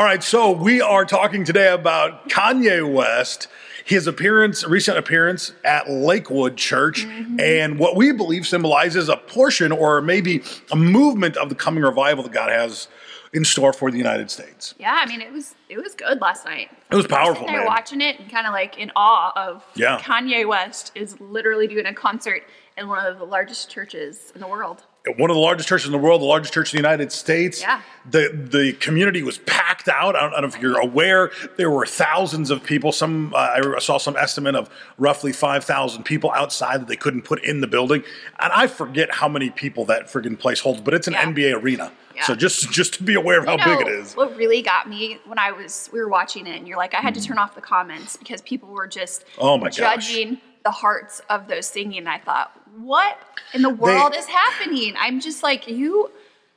All 0.00 0.06
right, 0.06 0.24
so 0.24 0.50
we 0.52 0.80
are 0.80 1.04
talking 1.04 1.44
today 1.44 1.70
about 1.70 2.30
Kanye 2.30 2.90
West, 2.90 3.48
his 3.84 4.06
appearance, 4.06 4.66
recent 4.66 4.96
appearance 4.96 5.52
at 5.62 5.90
Lakewood 5.90 6.56
Church, 6.56 7.04
mm-hmm. 7.04 7.38
and 7.38 7.78
what 7.78 7.96
we 7.96 8.10
believe 8.10 8.46
symbolizes 8.46 9.10
a 9.10 9.18
portion 9.18 9.72
or 9.72 10.00
maybe 10.00 10.42
a 10.72 10.76
movement 10.76 11.36
of 11.36 11.50
the 11.50 11.54
coming 11.54 11.84
revival 11.84 12.24
that 12.24 12.32
God 12.32 12.48
has 12.48 12.88
in 13.34 13.44
store 13.44 13.74
for 13.74 13.90
the 13.90 13.98
United 13.98 14.30
States. 14.30 14.74
Yeah, 14.78 14.96
I 14.98 15.04
mean 15.04 15.20
it 15.20 15.34
was 15.34 15.54
it 15.68 15.76
was 15.76 15.94
good 15.94 16.18
last 16.22 16.46
night. 16.46 16.70
It 16.90 16.96
was 16.96 17.06
powerful, 17.06 17.46
They're 17.46 17.58
man. 17.58 17.66
watching 17.66 18.00
it 18.00 18.18
and 18.18 18.30
kind 18.30 18.46
of 18.46 18.54
like 18.54 18.78
in 18.78 18.90
awe 18.96 19.34
of 19.36 19.66
Yeah. 19.74 19.98
Kanye 19.98 20.48
West 20.48 20.92
is 20.94 21.20
literally 21.20 21.66
doing 21.66 21.84
a 21.84 21.92
concert 21.92 22.44
in 22.78 22.88
one 22.88 23.04
of 23.04 23.18
the 23.18 23.26
largest 23.26 23.70
churches 23.70 24.32
in 24.34 24.40
the 24.40 24.48
world. 24.48 24.82
One 25.16 25.30
of 25.30 25.34
the 25.34 25.40
largest 25.40 25.66
churches 25.66 25.86
in 25.86 25.92
the 25.92 25.98
world, 25.98 26.20
the 26.20 26.26
largest 26.26 26.52
church 26.52 26.74
in 26.74 26.76
the 26.76 26.86
United 26.86 27.10
States. 27.10 27.62
Yeah. 27.62 27.80
The 28.10 28.28
the 28.50 28.74
community 28.74 29.22
was 29.22 29.38
packed 29.38 29.88
out. 29.88 30.14
I 30.14 30.20
don't, 30.20 30.32
I 30.34 30.40
don't 30.42 30.50
know 30.50 30.56
if 30.56 30.62
you're 30.62 30.78
aware. 30.78 31.30
There 31.56 31.70
were 31.70 31.86
thousands 31.86 32.50
of 32.50 32.62
people. 32.62 32.92
Some 32.92 33.32
uh, 33.34 33.60
I 33.76 33.78
saw 33.78 33.96
some 33.96 34.14
estimate 34.16 34.54
of 34.54 34.68
roughly 34.98 35.32
five 35.32 35.64
thousand 35.64 36.04
people 36.04 36.30
outside 36.32 36.82
that 36.82 36.88
they 36.88 36.96
couldn't 36.96 37.22
put 37.22 37.42
in 37.42 37.62
the 37.62 37.66
building. 37.66 38.04
And 38.40 38.52
I 38.52 38.66
forget 38.66 39.14
how 39.14 39.28
many 39.28 39.48
people 39.48 39.86
that 39.86 40.06
friggin' 40.08 40.38
place 40.38 40.60
holds, 40.60 40.82
but 40.82 40.92
it's 40.92 41.06
an 41.08 41.14
Yeah. 41.14 41.24
NBA 41.24 41.62
arena. 41.62 41.92
Yeah. 42.14 42.24
So 42.26 42.34
just 42.34 42.70
just 42.70 42.92
to 42.94 43.02
be 43.02 43.14
aware 43.14 43.38
of 43.38 43.46
how 43.46 43.52
You 43.52 43.58
know, 43.58 43.78
big 43.78 43.86
it 43.86 43.90
is. 43.90 44.14
What 44.14 44.36
really 44.36 44.60
got 44.60 44.86
me 44.86 45.18
when 45.24 45.38
I 45.38 45.52
was 45.52 45.88
we 45.94 45.98
were 46.00 46.08
watching 46.10 46.46
it, 46.46 46.56
and 46.58 46.68
you're 46.68 46.76
like, 46.76 46.92
I 46.92 46.98
had 47.00 47.14
to 47.14 47.22
turn 47.22 47.38
off 47.38 47.54
the 47.54 47.62
comments 47.62 48.18
because 48.18 48.42
people 48.42 48.68
were 48.68 48.86
just 48.86 49.24
Oh 49.38 49.56
my 49.56 49.68
gosh. 49.68 49.76
judging 49.76 50.38
the 50.62 50.70
hearts 50.70 51.22
of 51.30 51.48
those 51.48 51.66
singing. 51.66 52.06
I 52.06 52.18
thought, 52.18 52.52
what 52.78 53.18
in 53.52 53.62
the 53.62 53.70
world 53.70 54.14
is 54.14 54.26
happening? 54.26 54.94
I'm 54.98 55.20
just 55.20 55.42
like, 55.42 55.66
you 55.68 56.10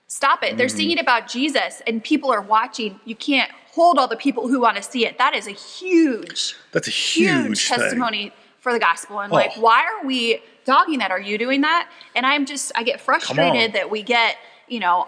stop 0.08 0.44
it. 0.44 0.58
They're 0.58 0.68
Mm. 0.68 0.76
singing 0.76 1.00
about 1.00 1.28
Jesus, 1.28 1.82
and 1.88 2.04
people 2.04 2.32
are 2.32 2.42
watching. 2.42 3.00
You 3.06 3.16
can't 3.16 3.52
hold 3.72 3.98
all 3.98 4.08
the 4.08 4.16
people 4.18 4.48
who 4.48 4.60
want 4.62 4.78
to 4.78 4.84
see 4.84 5.06
it. 5.06 5.18
That 5.18 5.36
is 5.36 5.48
a 5.48 5.52
huge, 5.52 6.56
That's 6.72 6.88
a 6.88 6.92
huge, 6.92 7.68
thing. 7.68 7.80
testimony 7.80 8.32
for 8.60 8.72
the 8.72 8.80
gospel. 8.80 9.20
And 9.20 9.32
like, 9.34 9.54
Oh. 9.58 9.62
why 9.62 9.84
are 9.84 10.06
we 10.06 10.42
dogging 10.66 11.00
that? 11.00 11.12
Are 11.12 11.20
you 11.20 11.38
doing 11.38 11.62
that? 11.62 11.90
And 12.16 12.26
I'm 12.26 12.46
just, 12.46 12.72
I 12.76 12.84
get 12.84 13.02
frustrated 13.02 13.74
that 13.74 13.90
we 13.90 14.04
get, 14.04 14.38
you 14.68 14.80
know, 14.80 15.08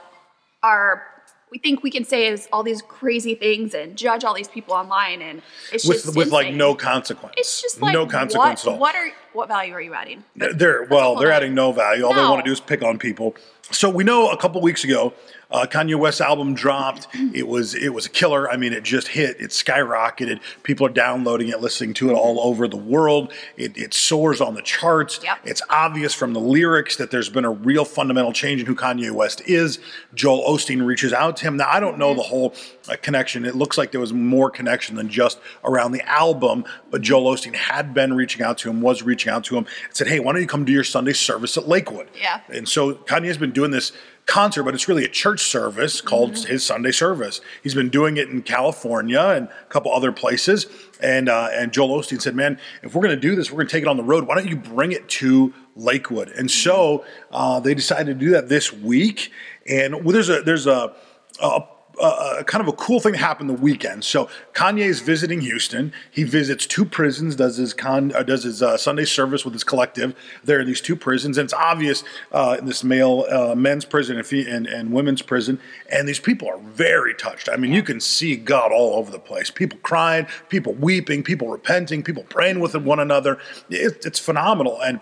our 0.63 1.05
we 1.51 1.59
think 1.59 1.83
we 1.83 1.91
can 1.91 2.03
say 2.03 2.27
is 2.27 2.49
all 2.51 2.63
these 2.63 2.81
crazy 2.81 3.35
things 3.35 3.73
and 3.73 3.95
judge 3.95 4.23
all 4.25 4.33
these 4.33 4.47
people 4.47 4.73
online 4.73 5.22
and 5.22 5.41
it's 5.72 5.85
With 5.88 6.03
just 6.03 6.16
with 6.17 6.31
like 6.31 6.53
no 6.53 6.73
consequence. 6.75 7.35
it's 7.38 7.61
just 7.61 7.81
like 7.81 7.94
no 7.94 8.07
consequence 8.07 8.66
what, 8.66 8.72
at 8.72 8.73
all. 8.73 8.79
what 8.79 8.95
are 8.95 9.09
what 9.36 9.47
value 9.47 9.73
are 9.73 9.81
you 9.81 9.94
adding 9.94 10.23
They're 10.36 10.86
well, 10.86 11.16
they're 11.16 11.31
adding 11.31 11.53
no 11.53 11.72
value. 11.72 12.05
All 12.05 12.14
they 12.14 12.22
want 12.22 12.44
to 12.44 12.50
do 12.50 12.53
is 12.53 12.59
pick 12.59 12.81
on 12.83 12.97
people. 12.97 13.36
So 13.72 13.89
we 13.89 14.03
know 14.03 14.30
a 14.30 14.38
couple 14.38 14.61
weeks 14.61 14.83
ago, 14.83 15.14
uh, 15.50 15.66
Kanye 15.66 15.95
West's 15.97 16.22
album 16.22 16.53
dropped. 16.53 17.08
It 17.33 17.47
was 17.47 17.73
it 17.73 17.89
was 17.89 18.06
a 18.06 18.09
killer. 18.09 18.50
I 18.50 18.58
mean, 18.58 18.73
it 18.73 18.83
just 18.83 19.08
hit. 19.08 19.39
It 19.39 19.52
skyrocketed. 19.52 20.39
People 20.63 20.86
are 20.86 20.91
downloading 20.91 21.50
it, 21.50 21.61
listening 21.61 21.94
to 21.95 22.09
it 22.09 22.13
all 22.13 22.39
over 22.41 22.67
the 22.67 22.78
world. 22.78 23.31
It, 23.58 23.78
it 23.78 23.94
soars 23.94 24.41
on 24.41 24.56
the 24.56 24.61
charts. 24.61 25.19
Yep. 25.23 25.39
It's 25.45 25.61
obvious 25.69 26.13
from 26.13 26.33
the 26.33 26.39
lyrics 26.39 26.97
that 26.97 27.11
there's 27.11 27.30
been 27.30 27.45
a 27.45 27.52
real 27.52 27.86
fundamental 27.86 28.33
change 28.33 28.61
in 28.61 28.67
who 28.67 28.75
Kanye 28.75 29.11
West 29.11 29.41
is. 29.47 29.80
Joel 30.13 30.44
Osteen 30.47 30.86
reaches 30.86 31.13
out 31.13 31.38
to 31.38 31.45
him. 31.45 31.58
Now 31.58 31.69
I 31.69 31.80
don't 31.80 31.97
know 31.97 32.13
the 32.13 32.23
whole 32.23 32.53
uh, 32.89 32.95
connection. 33.02 33.45
It 33.45 33.55
looks 33.55 33.78
like 33.78 33.91
there 33.91 34.02
was 34.02 34.14
more 34.14 34.50
connection 34.50 34.95
than 34.95 35.09
just 35.09 35.39
around 35.64 35.91
the 35.91 36.08
album, 36.09 36.66
but 36.91 37.02
Joel 37.02 37.33
Osteen 37.36 37.55
had 37.55 37.94
been 37.94 38.14
reaching 38.14 38.41
out 38.44 38.58
to 38.59 38.69
him, 38.69 38.81
was 38.81 39.03
reaching 39.03 39.31
out 39.31 39.44
to 39.45 39.58
him, 39.58 39.66
and 39.88 39.95
said, 39.95 40.08
"Hey, 40.08 40.19
why 40.19 40.33
don't 40.33 40.41
you 40.41 40.47
come 40.47 40.66
do 40.66 40.72
your 40.72 40.83
Sunday 40.83 41.13
service 41.13 41.58
at 41.58 41.67
Lakewood?" 41.67 42.08
Yeah. 42.19 42.41
And 42.50 42.67
so 42.69 42.94
Kanye's 42.95 43.38
been 43.38 43.52
doing 43.52 43.72
this 43.72 43.91
concert, 44.25 44.63
but 44.63 44.73
it's 44.73 44.88
really 44.88 45.06
a 45.06 45.09
church 45.09 45.41
service 45.41 46.02
called 46.02 46.31
Mm-hmm. 46.33 46.52
his 46.52 46.63
Sunday 46.66 46.91
service. 46.91 47.41
He's 47.61 47.75
been 47.75 47.89
doing 47.89 48.17
it 48.17 48.28
in 48.30 48.41
California 48.41 49.19
and 49.22 49.47
a 49.47 49.66
couple 49.69 49.91
other 49.94 50.11
places. 50.11 50.66
And 51.00 51.30
uh, 51.30 51.50
and 51.52 51.72
Joel 51.72 52.00
Osteen 52.00 52.22
said, 52.22 52.36
"Man, 52.36 52.59
if 52.81 52.95
we're 52.95 53.03
going 53.03 53.16
to 53.16 53.22
do 53.22 53.36
this, 53.36 53.52
we're 53.52 53.58
going 53.58 53.67
to 53.67 53.72
take 53.72 53.83
it 53.83 53.88
on 53.88 53.97
the 53.97 54.03
road. 54.03 54.25
Why 54.28 54.36
don't 54.36 54.47
you 54.47 54.56
bring 54.56 54.91
it 54.91 55.08
to 55.09 55.53
Lakewood?" 55.75 56.29
And 56.29 56.50
so 56.50 57.06
uh, 57.31 57.59
they 57.59 57.74
decided 57.75 58.19
to 58.19 58.25
do 58.25 58.31
that 58.31 58.50
this 58.50 58.72
week. 58.74 59.31
And 59.68 60.03
well, 60.03 60.13
there's 60.13 60.29
a 60.29 60.41
there's 60.41 60.66
a, 60.68 60.94
a 61.41 61.62
uh, 62.00 62.44
kind 62.44 62.61
of 62.61 62.67
a 62.67 62.73
cool 62.73 63.00
thing 63.00 63.13
that 63.13 63.19
happened 63.19 63.50
the 63.50 63.53
weekend. 63.53 64.03
So 64.03 64.29
Kanye 64.53 64.85
is 64.85 65.00
visiting 65.00 65.41
Houston. 65.41 65.94
He 66.11 66.23
visits 66.23 66.66
two 66.66 66.85
prisons, 66.85 67.35
does 67.35 67.57
his 67.57 67.73
con, 67.73 68.13
uh, 68.16 68.23
does 68.23 68.44
his 68.44 68.61
uh, 68.61 68.78
Sunday 68.78 69.06
service 69.06 69.45
with 69.45 69.53
his 69.53 69.63
collective 69.63 70.16
there 70.44 70.59
in 70.59 70.67
these 70.67 70.81
two 70.81 70.95
prisons, 70.95 71.38
and 71.38 71.45
it's 71.45 71.53
obvious 71.53 72.03
uh, 72.31 72.57
in 72.59 72.66
this 72.66 72.83
male 72.83 73.25
uh, 73.29 73.56
men's 73.56 73.85
prison 73.85 74.17
and, 74.17 74.31
and 74.31 74.67
and 74.67 74.91
women's 74.91 75.22
prison, 75.22 75.59
and 75.89 76.07
these 76.07 76.19
people 76.19 76.47
are 76.47 76.59
very 76.59 77.13
touched. 77.13 77.50
I 77.50 77.57
mean, 77.57 77.72
you 77.72 77.83
can 77.83 78.00
see 78.00 78.35
God 78.35 78.72
all 78.72 78.95
over 78.95 79.12
the 79.12 79.19
place. 79.19 79.50
People 79.50 79.79
crying, 79.83 80.27
people 80.50 80.73
weeping, 80.73 81.23
people 81.23 81.50
repenting, 81.50 82.03
people 82.03 82.23
praying 82.23 82.59
with 82.59 82.75
one 82.75 83.00
another. 83.00 83.39
It, 83.69 84.06
it's 84.06 84.19
phenomenal, 84.19 84.81
and 84.81 85.00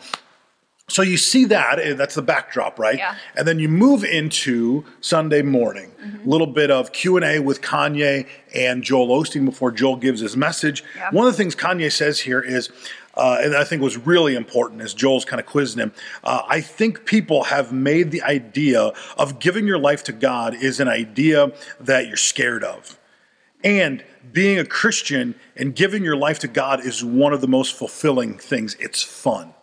so 0.89 1.01
you 1.01 1.15
see 1.17 1.45
that 1.45 1.97
that's 1.97 2.15
the 2.15 2.21
backdrop, 2.21 2.77
right? 2.77 2.97
Yeah. 2.97 3.15
And 3.35 3.47
then 3.47 3.57
you 3.57 3.69
move 3.69 4.03
into 4.03 4.83
Sunday 4.99 5.41
morning, 5.41 5.91
a 6.03 6.27
little 6.27 6.47
bit 6.47 6.69
of 6.71 6.91
Q 6.91 7.15
and 7.15 7.25
A 7.25 7.39
with 7.39 7.61
Kanye 7.61 8.27
and 8.53 8.83
Joel 8.83 9.07
Osteen 9.07 9.45
before 9.45 9.71
Joel 9.71 9.95
gives 9.95 10.19
his 10.19 10.35
message. 10.35 10.83
Yeah. 10.97 11.09
One 11.11 11.25
of 11.25 11.33
the 11.33 11.37
things 11.37 11.55
Kanye 11.55 11.89
says 11.89 12.19
here 12.19 12.41
is, 12.41 12.69
uh, 13.15 13.37
and 13.41 13.55
I 13.55 13.63
think 13.63 13.81
was 13.81 13.97
really 13.97 14.35
important 14.35 14.81
as 14.81 14.93
Joel's 14.93 15.23
kind 15.23 15.39
of 15.39 15.45
quizzing 15.45 15.79
him. 15.79 15.93
Uh, 16.21 16.41
I 16.49 16.59
think 16.59 17.05
people 17.05 17.45
have 17.45 17.71
made 17.71 18.11
the 18.11 18.21
idea 18.21 18.91
of 19.17 19.39
giving 19.39 19.65
your 19.65 19.79
life 19.79 20.03
to 20.05 20.11
God 20.11 20.53
is 20.53 20.81
an 20.81 20.89
idea 20.89 21.53
that 21.79 22.07
you're 22.07 22.17
scared 22.17 22.63
of. 22.63 22.99
And 23.63 24.03
being 24.33 24.59
a 24.59 24.65
Christian 24.65 25.35
and 25.55 25.73
giving 25.73 26.03
your 26.03 26.17
life 26.17 26.39
to 26.39 26.49
God 26.49 26.85
is 26.85 27.05
one 27.05 27.31
of 27.31 27.39
the 27.39 27.47
most 27.47 27.73
fulfilling 27.73 28.37
things. 28.37 28.75
It's 28.81 29.01
fun. 29.01 29.53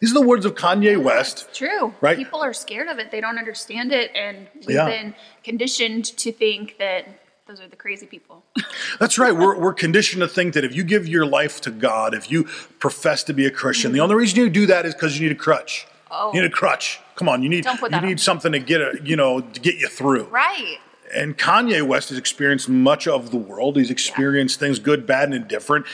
These 0.00 0.12
are 0.12 0.14
the 0.14 0.26
words 0.26 0.44
of 0.46 0.54
Kanye 0.54 1.02
West. 1.02 1.46
It's 1.48 1.58
true 1.58 1.94
Right? 2.00 2.16
people 2.16 2.40
are 2.42 2.52
scared 2.52 2.88
of 2.88 2.98
it 2.98 3.10
they 3.10 3.20
don't 3.20 3.38
understand 3.38 3.92
it 3.92 4.10
and 4.14 4.46
we've 4.54 4.76
Yeah. 4.76 4.86
been 4.86 5.14
conditioned 5.44 6.04
to 6.18 6.32
think 6.32 6.76
that 6.78 7.06
those 7.46 7.60
are 7.60 7.68
the 7.68 7.76
crazy 7.76 8.06
people 8.06 8.44
That's 9.00 9.18
right. 9.18 9.32
We're, 9.34 9.58
we're 9.58 9.72
conditioned 9.72 10.20
to 10.22 10.28
think 10.28 10.54
that 10.54 10.64
if 10.64 10.74
you 10.74 10.84
give 10.84 11.06
your 11.08 11.24
life 11.24 11.60
to 11.62 11.70
God, 11.70 12.14
if 12.14 12.30
you 12.30 12.44
profess 12.78 13.22
to 13.24 13.32
be 13.32 13.46
a 13.46 13.50
Christian, 13.50 13.92
the 13.92 13.98
mm-hmm. 13.98 14.04
only 14.04 14.16
reason 14.16 14.38
you 14.40 14.50
do 14.50 14.66
that 14.66 14.84
is 14.86 14.94
because 14.94 15.18
you 15.18 15.28
need 15.28 15.36
a 15.36 15.38
crutch. 15.38 15.86
Oh. 16.10 16.32
You 16.34 16.42
need 16.42 16.48
a 16.48 16.54
crutch. 16.54 17.00
Come 17.16 17.28
on, 17.28 17.42
you 17.42 17.48
need 17.48 17.64
you 17.64 18.00
need 18.00 18.12
on. 18.12 18.18
something 18.18 18.52
to 18.52 18.58
get 18.58 18.80
a, 18.80 18.98
you 19.02 19.16
know 19.16 19.40
to 19.40 19.60
get 19.60 19.76
you 19.76 19.88
through. 19.88 20.24
right 20.24 20.78
And 21.14 21.38
Kanye 21.38 21.82
West 21.86 22.10
has 22.10 22.18
experienced 22.18 22.68
much 22.68 23.08
of 23.08 23.30
the 23.30 23.36
world. 23.36 23.76
He's 23.76 23.90
experienced 23.90 24.58
things 24.60 24.78
good, 24.78 25.06
bad, 25.06 25.24
and 25.24 25.34
indifferent. 25.34 25.86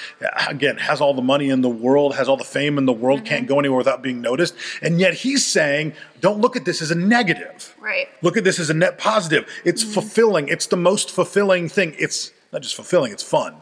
Again, 0.49 0.77
has 0.79 1.01
all 1.01 1.15
the 1.15 1.23
money 1.23 1.51
in 1.51 1.61
the 1.61 1.69
world, 1.69 2.15
has 2.17 2.29
all 2.29 2.37
the 2.37 2.45
fame 2.45 2.79
in 2.79 2.85
the 2.87 2.93
world, 2.93 3.21
Mm-hmm. 3.21 3.27
can't 3.29 3.47
go 3.47 3.59
anywhere 3.59 3.79
without 3.79 4.03
being 4.03 4.21
noticed. 4.21 4.55
And 4.83 4.99
yet 4.99 5.15
he's 5.15 5.47
saying, 5.47 5.93
don't 6.21 6.41
look 6.41 6.57
at 6.57 6.65
this 6.65 6.83
as 6.83 6.91
a 6.91 6.95
negative. 6.95 7.75
right 7.81 8.09
Look 8.23 8.37
at 8.37 8.45
this 8.45 8.59
as 8.59 8.71
a 8.71 8.75
net 8.75 8.99
positive. 8.99 9.49
It's 9.65 9.83
fulfilling. 9.83 10.49
It's 10.49 10.67
the 10.67 10.77
most 10.77 11.11
fulfilling 11.11 11.69
thing. 11.69 11.95
It's 11.99 12.33
not 12.53 12.63
just 12.63 12.75
fulfilling, 12.75 13.13
it's 13.13 13.23
fun. 13.23 13.57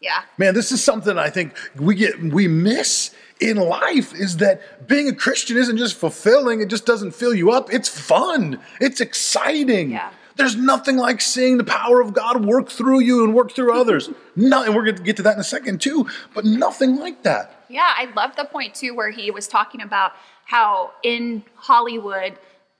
yeah 0.00 0.22
Man, 0.38 0.54
this 0.54 0.72
is 0.72 0.82
something 0.82 1.16
I 1.18 1.30
think 1.30 1.54
we 1.76 1.94
get 1.94 2.20
we 2.22 2.48
miss 2.48 3.14
in 3.40 3.56
life 3.56 4.14
is 4.14 4.36
that 4.36 4.86
being 4.86 5.08
a 5.08 5.14
Christian 5.14 5.56
isn't 5.56 5.76
just 5.76 5.96
fulfilling, 5.96 6.60
it 6.60 6.68
just 6.68 6.86
doesn't 6.86 7.12
fill 7.12 7.34
you 7.34 7.50
up. 7.50 7.72
It's 7.72 7.88
fun. 7.88 8.60
It's 8.80 9.00
exciting. 9.00 9.90
Yeah. 9.92 10.10
There's 10.42 10.56
nothing 10.56 10.96
like 10.96 11.20
seeing 11.20 11.56
the 11.56 11.64
power 11.64 12.00
of 12.00 12.14
God 12.14 12.44
work 12.44 12.68
through 12.68 13.00
you 13.00 13.22
and 13.22 13.32
work 13.32 13.52
through 13.52 13.72
others. 13.78 14.10
no, 14.36 14.64
and 14.64 14.74
we're 14.74 14.84
going 14.84 14.96
to 14.96 15.02
get 15.02 15.16
to 15.18 15.22
that 15.22 15.34
in 15.34 15.40
a 15.40 15.44
second 15.44 15.80
too, 15.80 16.08
but 16.34 16.44
nothing 16.44 16.96
like 16.96 17.22
that. 17.22 17.64
Yeah, 17.68 17.92
I 17.96 18.12
love 18.16 18.34
the 18.36 18.44
point 18.44 18.74
too 18.74 18.94
where 18.94 19.10
he 19.10 19.30
was 19.30 19.46
talking 19.46 19.80
about 19.80 20.12
how 20.44 20.90
in 21.04 21.44
Hollywood, 21.54 22.38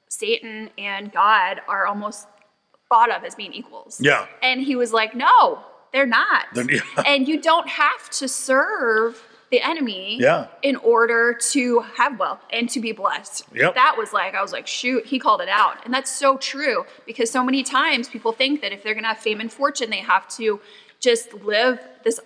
Satan 0.09 0.71
and 0.77 1.13
God 1.13 1.61
are 1.69 1.87
almost 1.87 2.27
thought 2.89 3.11
of 3.11 3.23
as 3.25 3.37
being 3.37 3.53
equals. 3.53 4.01
Yeah. 4.01 4.27
And 4.43 4.61
he 4.61 4.75
was 4.75 4.93
like, 4.93 5.15
no, 5.15 5.61
they're 5.93 6.05
not. 6.05 6.47
They're- 6.55 6.69
yeah. 6.71 6.81
And 7.07 7.29
you 7.29 7.41
don't 7.41 7.69
have 7.69 8.11
to 8.11 8.27
serve 8.29 9.23
the 9.53 9.61
enemy 9.61 10.17
Yeah. 10.19 10.47
in 10.63 10.75
order 10.77 11.35
to 11.53 11.81
have 11.97 12.19
wealth 12.19 12.41
and 12.51 12.69
to 12.71 12.81
be 12.81 12.91
blessed. 12.93 13.45
Yep. 13.55 13.75
That 13.77 13.95
was 13.97 14.13
like, 14.13 14.35
I 14.35 14.43
was 14.43 14.51
like, 14.53 14.67
shoot, 14.67 15.07
he 15.07 15.19
called 15.21 15.41
it 15.43 15.49
out. 15.49 15.77
And 15.85 15.95
that's 15.95 16.11
so 16.11 16.39
true 16.39 16.85
because 17.07 17.31
so 17.31 17.45
many 17.45 17.63
times 17.63 18.09
people 18.09 18.33
think 18.33 18.63
that 18.63 18.73
if 18.73 18.83
they're 18.83 18.95
going 18.95 19.05
to 19.05 19.09
have 19.09 19.19
fame 19.19 19.41
and 19.41 19.53
fortune, 19.53 19.91
they 19.91 19.99
have 19.99 20.27
to 20.37 20.61
just 21.01 21.33
live 21.35 21.79
this 22.03 22.19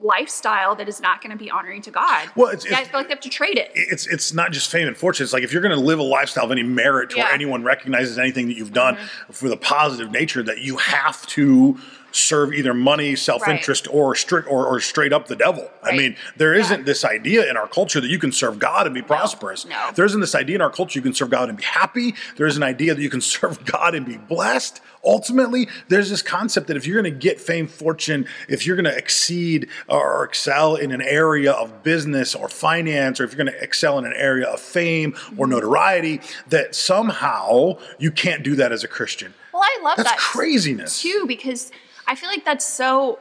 lifestyle 0.00 0.74
that 0.74 0.88
is 0.88 1.00
not 1.00 1.22
going 1.22 1.30
to 1.30 1.36
be 1.36 1.50
honoring 1.50 1.82
to 1.82 1.90
God. 1.90 2.28
Well, 2.34 2.48
it's- 2.48 2.68
yeah, 2.68 2.78
I 2.78 2.84
feel 2.84 2.98
like 3.00 3.06
they 3.08 3.12
have 3.14 3.20
to 3.20 3.28
trade 3.28 3.56
it. 3.58 3.70
it's 3.74 4.06
it's 4.08 4.32
not 4.32 4.50
just 4.50 4.68
fame 4.70 4.88
and 4.88 4.96
fortune. 4.96 5.22
It's 5.24 5.32
like 5.32 5.44
if 5.44 5.52
you're 5.52 5.62
going 5.62 5.74
to 5.78 5.80
live 5.80 6.00
a 6.00 6.02
lifestyle 6.02 6.44
of 6.46 6.50
any 6.50 6.64
merit 6.64 7.10
to 7.10 7.18
where 7.18 7.28
Yeah. 7.28 7.32
anyone 7.34 7.62
recognizes 7.62 8.18
anything 8.18 8.48
that 8.48 8.54
you've 8.56 8.72
done 8.72 8.96
Mm-hmm. 8.96 9.32
for 9.32 9.48
the 9.48 9.56
positive 9.56 10.10
nature, 10.10 10.42
that 10.42 10.58
you 10.58 10.78
have 10.78 11.24
to 11.28 11.78
serve 12.12 12.52
either 12.52 12.74
money, 12.74 13.16
self 13.16 13.46
interest, 13.48 13.88
or, 13.90 14.14
strict, 14.14 14.48
or, 14.48 14.66
or 14.66 14.80
straight 14.80 15.12
up 15.12 15.28
the 15.28 15.36
devil. 15.36 15.70
Right. 15.82 15.94
I 15.94 15.96
mean, 15.96 16.16
there 16.36 16.54
isn't 16.54 16.80
yeah. 16.80 16.84
this 16.84 17.04
idea 17.04 17.48
in 17.50 17.56
our 17.56 17.66
culture 17.66 18.00
that 18.00 18.08
you 18.08 18.18
can 18.18 18.32
serve 18.32 18.58
God 18.58 18.86
and 18.86 18.94
be 18.94 19.02
prosperous. 19.02 19.66
No. 19.66 19.90
There 19.94 20.04
isn't 20.04 20.20
this 20.20 20.34
idea 20.34 20.56
in 20.56 20.62
our 20.62 20.70
culture 20.70 20.98
you 20.98 21.02
can 21.02 21.14
serve 21.14 21.30
God 21.30 21.48
and 21.48 21.58
be 21.58 21.64
happy. 21.64 22.14
There 22.36 22.46
is 22.46 22.56
an 22.56 22.62
idea 22.62 22.94
that 22.94 23.02
you 23.02 23.10
can 23.10 23.20
serve 23.32 23.64
God 23.64 23.94
and 23.94 24.06
be 24.06 24.16
blessed. 24.16 24.80
Ultimately, 25.04 25.68
there's 25.88 26.10
this 26.10 26.22
concept 26.22 26.68
that 26.68 26.76
if 26.76 26.86
you're 26.86 27.00
going 27.00 27.12
to 27.12 27.18
get 27.18 27.40
fame, 27.40 27.66
fortune, 27.66 28.26
if 28.48 28.66
you're 28.66 28.76
going 28.76 28.84
to 28.84 28.96
exceed 28.96 29.68
or 29.88 30.24
excel 30.24 30.76
in 30.76 30.92
an 30.92 31.02
area 31.02 31.52
of 31.52 31.82
business 31.82 32.34
or 32.34 32.48
finance, 32.48 33.20
or 33.20 33.24
if 33.24 33.32
you're 33.32 33.44
going 33.44 33.52
to 33.52 33.62
excel 33.62 33.98
in 33.98 34.04
an 34.04 34.14
area 34.14 34.46
of 34.46 34.60
fame 34.60 35.14
or 35.36 35.46
mm-hmm. 35.46 35.50
notoriety, 35.50 36.20
that 36.48 36.74
somehow 36.74 37.78
you 37.98 38.12
can't 38.12 38.42
do 38.44 38.54
that 38.56 38.70
as 38.70 38.84
a 38.84 38.88
Christian. 38.88 39.34
Well, 39.52 39.62
I 39.62 39.80
love 39.82 39.96
that's 39.96 40.10
that 40.10 40.18
craziness 40.18 41.02
too 41.02 41.24
because 41.26 41.70
I 42.06 42.14
feel 42.14 42.28
like 42.28 42.44
that's 42.44 42.66
so, 42.66 43.18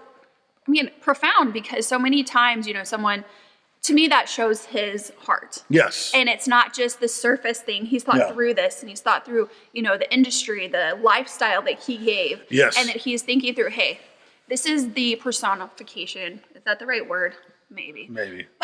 I 0.67 0.71
mean, 0.71 0.89
profound 1.01 1.53
because 1.53 1.87
so 1.87 1.99
many 1.99 2.23
times, 2.23 2.67
you 2.67 2.73
know, 2.73 2.83
someone, 2.83 3.25
to 3.83 3.93
me, 3.93 4.07
that 4.07 4.29
shows 4.29 4.65
his 4.65 5.11
heart. 5.19 5.63
Yes. 5.69 6.11
And 6.13 6.29
it's 6.29 6.47
not 6.47 6.73
just 6.73 6.99
the 6.99 7.07
surface 7.07 7.59
thing. 7.59 7.85
He's 7.85 8.03
thought 8.03 8.17
yeah. 8.17 8.31
through 8.31 8.53
this 8.53 8.81
and 8.81 8.89
he's 8.89 9.01
thought 9.01 9.25
through, 9.25 9.49
you 9.73 9.81
know, 9.81 9.97
the 9.97 10.11
industry, 10.13 10.67
the 10.67 10.97
lifestyle 11.01 11.61
that 11.63 11.79
he 11.79 11.97
gave. 11.97 12.43
Yes. 12.49 12.77
And 12.77 12.89
that 12.89 12.97
he's 12.97 13.23
thinking 13.23 13.55
through, 13.55 13.69
hey, 13.69 13.99
this 14.49 14.65
is 14.65 14.93
the 14.93 15.15
personification. 15.15 16.41
Is 16.53 16.63
that 16.65 16.77
the 16.77 16.85
right 16.85 17.07
word? 17.07 17.35
Maybe. 17.71 18.07
Maybe. 18.09 18.47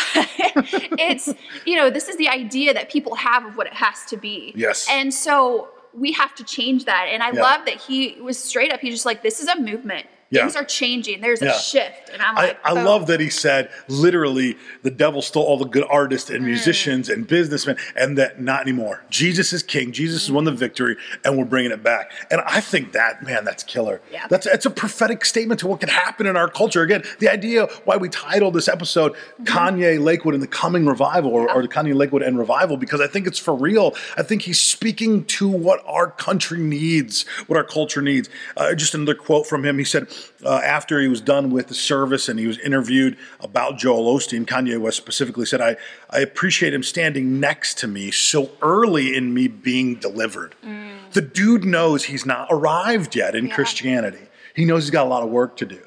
it's, 0.99 1.33
you 1.65 1.77
know, 1.77 1.89
this 1.89 2.09
is 2.09 2.17
the 2.17 2.27
idea 2.27 2.73
that 2.73 2.91
people 2.91 3.15
have 3.15 3.45
of 3.45 3.55
what 3.55 3.65
it 3.65 3.73
has 3.73 4.05
to 4.07 4.17
be. 4.17 4.51
Yes. 4.55 4.85
And 4.91 5.13
so 5.13 5.69
we 5.97 6.11
have 6.13 6.35
to 6.35 6.43
change 6.43 6.85
that. 6.85 7.07
And 7.09 7.23
I 7.23 7.31
yeah. 7.31 7.41
love 7.41 7.65
that 7.65 7.81
he 7.81 8.19
was 8.21 8.37
straight 8.37 8.71
up. 8.71 8.79
He's 8.79 8.93
just 8.93 9.05
like, 9.05 9.23
this 9.23 9.39
is 9.39 9.47
a 9.47 9.59
movement. 9.59 10.05
Yeah. 10.29 10.41
Things 10.41 10.55
are 10.57 10.65
changing. 10.65 11.21
There's 11.21 11.41
yeah. 11.41 11.55
a 11.55 11.59
shift. 11.59 12.09
And 12.11 12.21
I'm 12.21 12.35
like, 12.35 12.59
I, 12.65 12.71
I 12.71 12.83
love 12.83 13.07
that 13.07 13.21
he 13.21 13.29
said 13.29 13.69
literally 13.87 14.57
the 14.83 14.91
devil 14.91 15.21
stole 15.21 15.43
all 15.43 15.57
the 15.57 15.65
good 15.65 15.85
artists 15.89 16.29
and 16.29 16.41
mm. 16.41 16.47
musicians 16.47 17.07
and 17.07 17.25
businessmen, 17.25 17.77
and 17.95 18.17
that 18.17 18.41
not 18.41 18.61
anymore. 18.61 19.05
Jesus 19.09 19.53
is 19.53 19.63
king. 19.63 19.93
Jesus 19.93 20.23
mm. 20.23 20.27
has 20.27 20.31
won 20.33 20.43
the 20.43 20.51
victory, 20.51 20.97
and 21.23 21.37
we're 21.37 21.45
bringing 21.45 21.71
it 21.71 21.81
back. 21.81 22.11
And 22.29 22.41
I 22.45 22.59
think 22.59 22.91
that, 22.91 23.23
man, 23.23 23.45
that's 23.45 23.63
killer. 23.63 24.01
Yeah. 24.11 24.27
That's 24.27 24.45
it's 24.45 24.65
a 24.65 24.69
prophetic 24.69 25.23
statement 25.23 25.61
to 25.61 25.67
what 25.67 25.79
can 25.79 25.89
happen 25.89 26.25
in 26.25 26.35
our 26.35 26.49
culture. 26.49 26.81
Again, 26.81 27.03
the 27.19 27.29
idea 27.29 27.67
why 27.85 27.95
we 27.95 28.09
titled 28.09 28.53
this 28.53 28.67
episode 28.67 29.13
mm-hmm. 29.13 29.43
Kanye 29.45 30.03
Lakewood 30.03 30.33
and 30.33 30.43
the 30.43 30.47
Coming 30.47 30.85
Revival, 30.85 31.31
or, 31.31 31.47
yeah. 31.47 31.53
or 31.53 31.61
the 31.61 31.69
Kanye 31.69 31.95
Lakewood 31.95 32.21
and 32.21 32.37
Revival, 32.37 32.75
because 32.75 32.99
I 32.99 33.07
think 33.07 33.27
it's 33.27 33.39
for 33.39 33.55
real. 33.55 33.95
I 34.17 34.23
think 34.23 34.41
he's 34.41 34.59
speaking 34.59 35.23
to 35.25 35.47
what 35.47 35.81
our 35.85 36.11
country 36.11 36.59
needs, 36.59 37.25
what 37.47 37.55
our 37.55 37.63
culture 37.63 38.01
needs. 38.01 38.29
Uh, 38.57 38.75
just 38.75 38.93
another 38.93 39.15
quote 39.15 39.47
from 39.47 39.63
him. 39.63 39.77
He 39.77 39.85
said, 39.85 40.07
uh, 40.45 40.61
after 40.63 40.99
he 41.01 41.07
was 41.07 41.21
done 41.21 41.49
with 41.49 41.67
the 41.67 41.73
service 41.73 42.29
and 42.29 42.39
he 42.39 42.47
was 42.47 42.57
interviewed 42.59 43.17
about 43.39 43.77
Joel 43.77 44.17
Osteen, 44.17 44.45
Kanye 44.45 44.79
West 44.79 44.97
specifically 44.97 45.45
said, 45.45 45.61
I, 45.61 45.77
I 46.09 46.19
appreciate 46.19 46.73
him 46.73 46.83
standing 46.83 47.39
next 47.39 47.77
to 47.79 47.87
me 47.87 48.11
so 48.11 48.51
early 48.61 49.15
in 49.15 49.33
me 49.33 49.47
being 49.47 49.95
delivered. 49.95 50.55
Mm. 50.63 51.11
The 51.11 51.21
dude 51.21 51.65
knows 51.65 52.05
he's 52.05 52.25
not 52.25 52.47
arrived 52.49 53.15
yet 53.15 53.35
in 53.35 53.47
yeah. 53.47 53.55
Christianity. 53.55 54.27
He 54.55 54.65
knows 54.65 54.83
he's 54.83 54.91
got 54.91 55.05
a 55.05 55.09
lot 55.09 55.23
of 55.23 55.29
work 55.29 55.57
to 55.57 55.65
do. 55.65 55.81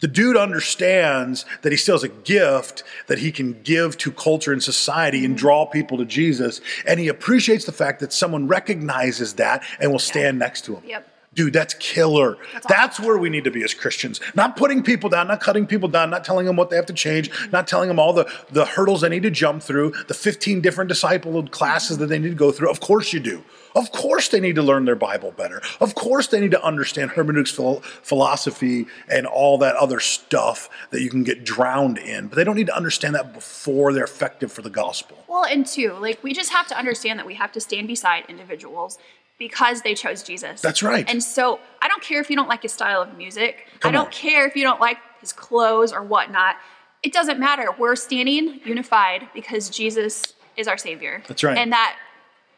The 0.00 0.08
dude 0.08 0.36
understands 0.36 1.44
that 1.62 1.72
he 1.72 1.78
still 1.78 1.96
has 1.96 2.04
a 2.04 2.08
gift 2.08 2.84
that 3.08 3.18
he 3.18 3.32
can 3.32 3.60
give 3.62 3.98
to 3.98 4.12
culture 4.12 4.52
and 4.52 4.62
society 4.62 5.24
and 5.24 5.34
mm-hmm. 5.34 5.40
draw 5.40 5.66
people 5.66 5.98
to 5.98 6.04
Jesus. 6.04 6.60
And 6.86 7.00
he 7.00 7.08
appreciates 7.08 7.64
the 7.64 7.72
fact 7.72 7.98
that 8.00 8.12
someone 8.12 8.46
recognizes 8.46 9.34
that 9.34 9.64
and 9.80 9.90
will 9.90 9.98
stand 9.98 10.36
yeah. 10.36 10.46
next 10.46 10.64
to 10.66 10.76
him. 10.76 10.82
Yep. 10.86 11.08
Dude, 11.38 11.52
that's 11.52 11.74
killer. 11.74 12.36
That's, 12.52 12.66
that's 12.66 12.98
where 12.98 13.16
we 13.16 13.30
need 13.30 13.44
to 13.44 13.52
be 13.52 13.62
as 13.62 13.72
Christians. 13.72 14.20
Not 14.34 14.56
putting 14.56 14.82
people 14.82 15.08
down, 15.08 15.28
not 15.28 15.40
cutting 15.40 15.68
people 15.68 15.88
down, 15.88 16.10
not 16.10 16.24
telling 16.24 16.46
them 16.46 16.56
what 16.56 16.68
they 16.68 16.74
have 16.74 16.86
to 16.86 16.92
change, 16.92 17.30
mm-hmm. 17.30 17.52
not 17.52 17.68
telling 17.68 17.86
them 17.86 18.00
all 18.00 18.12
the, 18.12 18.28
the 18.50 18.64
hurdles 18.64 19.02
they 19.02 19.08
need 19.08 19.22
to 19.22 19.30
jump 19.30 19.62
through, 19.62 19.92
the 20.08 20.14
15 20.14 20.60
different 20.60 20.88
disciple 20.88 21.46
classes 21.46 21.92
mm-hmm. 21.92 22.00
that 22.00 22.06
they 22.08 22.18
need 22.18 22.30
to 22.30 22.34
go 22.34 22.50
through. 22.50 22.68
Of 22.68 22.80
course 22.80 23.12
you 23.12 23.20
do. 23.20 23.44
Of 23.76 23.92
course 23.92 24.26
they 24.30 24.40
need 24.40 24.56
to 24.56 24.62
learn 24.64 24.84
their 24.84 24.96
Bible 24.96 25.30
better. 25.30 25.62
Of 25.80 25.94
course 25.94 26.26
they 26.26 26.40
need 26.40 26.50
to 26.50 26.64
understand 26.64 27.12
hermeneutics 27.12 27.52
philosophy 27.52 28.86
and 29.08 29.24
all 29.24 29.58
that 29.58 29.76
other 29.76 30.00
stuff 30.00 30.68
that 30.90 31.02
you 31.02 31.08
can 31.08 31.22
get 31.22 31.44
drowned 31.44 31.98
in. 31.98 32.26
But 32.26 32.34
they 32.34 32.42
don't 32.42 32.56
need 32.56 32.66
to 32.66 32.76
understand 32.76 33.14
that 33.14 33.32
before 33.32 33.92
they're 33.92 34.02
effective 34.02 34.50
for 34.50 34.62
the 34.62 34.70
gospel. 34.70 35.24
Well, 35.28 35.44
and 35.44 35.64
two, 35.64 35.92
like 35.92 36.20
we 36.24 36.34
just 36.34 36.50
have 36.50 36.66
to 36.66 36.76
understand 36.76 37.20
that 37.20 37.26
we 37.26 37.34
have 37.34 37.52
to 37.52 37.60
stand 37.60 37.86
beside 37.86 38.24
individuals 38.28 38.98
because 39.38 39.82
they 39.82 39.94
chose 39.94 40.22
Jesus. 40.22 40.60
That's 40.60 40.82
right. 40.82 41.08
And 41.08 41.22
so 41.22 41.60
I 41.80 41.88
don't 41.88 42.02
care 42.02 42.20
if 42.20 42.28
you 42.28 42.36
don't 42.36 42.48
like 42.48 42.62
his 42.62 42.72
style 42.72 43.02
of 43.02 43.16
music. 43.16 43.68
Come 43.80 43.90
I 43.90 43.92
don't 43.92 44.06
on. 44.06 44.12
care 44.12 44.46
if 44.46 44.56
you 44.56 44.64
don't 44.64 44.80
like 44.80 44.98
his 45.20 45.32
clothes 45.32 45.92
or 45.92 46.02
whatnot. 46.02 46.56
It 47.02 47.12
doesn't 47.12 47.38
matter. 47.38 47.68
We're 47.78 47.96
standing 47.96 48.60
unified 48.64 49.28
because 49.32 49.70
Jesus 49.70 50.34
is 50.56 50.66
our 50.66 50.76
Savior. 50.76 51.22
That's 51.28 51.44
right. 51.44 51.56
And 51.56 51.72
that 51.72 51.96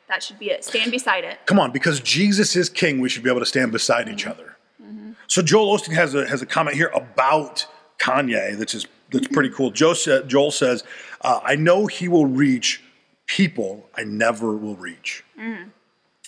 that 0.09 0.23
should 0.23 0.39
be 0.39 0.51
it. 0.51 0.65
Stand 0.65 0.91
beside 0.91 1.23
it. 1.23 1.39
Come 1.47 1.61
on, 1.61 1.71
because 1.71 2.01
Jesus 2.01 2.57
is 2.57 2.69
King, 2.69 3.01
we 3.01 3.09
should 3.09 3.23
be 3.23 3.31
able 3.31 3.41
to 3.41 3.47
stand 3.47 3.71
beside 3.71 4.07
mm-hmm. 4.07 4.15
each 4.15 4.27
other. 4.27 4.57
Mm-hmm. 4.83 5.13
So 5.29 5.41
Joel 5.41 5.79
Osteen 5.79 5.95
has 5.95 6.15
a 6.15 6.27
has 6.27 6.43
a 6.43 6.47
comment 6.47 6.77
here 6.77 6.91
about 6.95 7.67
Kanye 8.01 8.59
that's 8.59 8.73
just 8.73 8.89
that's 9.13 9.29
pretty 9.29 9.51
cool. 9.51 9.71
Joel, 9.81 9.95
Joel 10.27 10.51
says, 10.51 10.83
uh, 11.21 11.41
"I 11.45 11.55
know 11.55 11.87
he 11.87 12.09
will 12.09 12.27
reach 12.27 12.83
people 13.27 13.89
I 13.95 14.05
never 14.05 14.57
will 14.57 14.77
reach." 14.77 15.23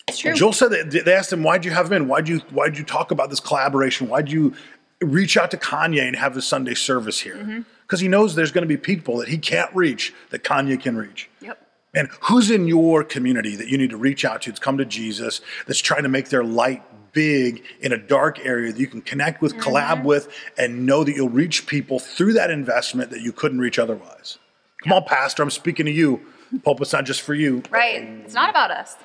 Mm. 0.08 0.18
True. 0.18 0.34
Joel 0.34 0.52
said 0.52 0.70
that 0.70 1.04
they 1.04 1.14
asked 1.14 1.32
him, 1.32 1.42
"Why'd 1.42 1.64
you 1.64 1.70
have 1.70 1.86
him 1.86 2.02
in? 2.02 2.08
Why'd 2.08 2.28
you 2.28 2.38
Why'd 2.50 2.76
you 2.76 2.84
talk 2.84 3.10
about 3.10 3.30
this 3.30 3.40
collaboration? 3.40 4.08
Why'd 4.08 4.30
you 4.30 4.54
reach 5.00 5.36
out 5.36 5.50
to 5.52 5.56
Kanye 5.56 6.06
and 6.06 6.16
have 6.16 6.36
a 6.36 6.42
Sunday 6.42 6.74
service 6.74 7.20
here?" 7.20 7.34
Because 7.34 8.00
mm-hmm. 8.00 8.04
he 8.04 8.08
knows 8.08 8.34
there's 8.34 8.52
going 8.52 8.62
to 8.62 8.68
be 8.68 8.76
people 8.76 9.18
that 9.18 9.28
he 9.28 9.38
can't 9.38 9.74
reach 9.74 10.12
that 10.30 10.44
Kanye 10.44 10.80
can 10.80 10.96
reach. 10.96 11.30
Yep. 11.40 11.58
And 11.94 12.08
who's 12.22 12.50
in 12.50 12.66
your 12.66 13.04
community 13.04 13.54
that 13.56 13.68
you 13.68 13.76
need 13.76 13.90
to 13.90 13.98
reach 13.98 14.24
out 14.24 14.42
to 14.42 14.50
that's 14.50 14.58
come 14.58 14.78
to 14.78 14.84
Jesus, 14.84 15.42
that's 15.66 15.80
trying 15.80 16.04
to 16.04 16.08
make 16.08 16.30
their 16.30 16.42
light 16.42 16.82
big 17.12 17.62
in 17.80 17.92
a 17.92 17.98
dark 17.98 18.38
area 18.46 18.72
that 18.72 18.80
you 18.80 18.86
can 18.86 19.02
connect 19.02 19.42
with, 19.42 19.54
mm-hmm. 19.54 19.70
collab 19.70 20.02
with, 20.02 20.32
and 20.56 20.86
know 20.86 21.04
that 21.04 21.14
you'll 21.14 21.28
reach 21.28 21.66
people 21.66 21.98
through 21.98 22.32
that 22.32 22.50
investment 22.50 23.10
that 23.10 23.20
you 23.20 23.30
couldn't 23.30 23.58
reach 23.58 23.78
otherwise. 23.78 24.38
Come 24.82 24.92
yep. 24.92 25.02
on, 25.02 25.08
Pastor, 25.08 25.42
I'm 25.42 25.50
speaking 25.50 25.84
to 25.84 25.92
you. 25.92 26.22
Pulpit's 26.64 26.94
not 26.94 27.04
just 27.04 27.20
for 27.20 27.34
you. 27.34 27.62
Right. 27.70 28.02
It's 28.02 28.34
not 28.34 28.48
about 28.48 28.70
us 28.70 28.96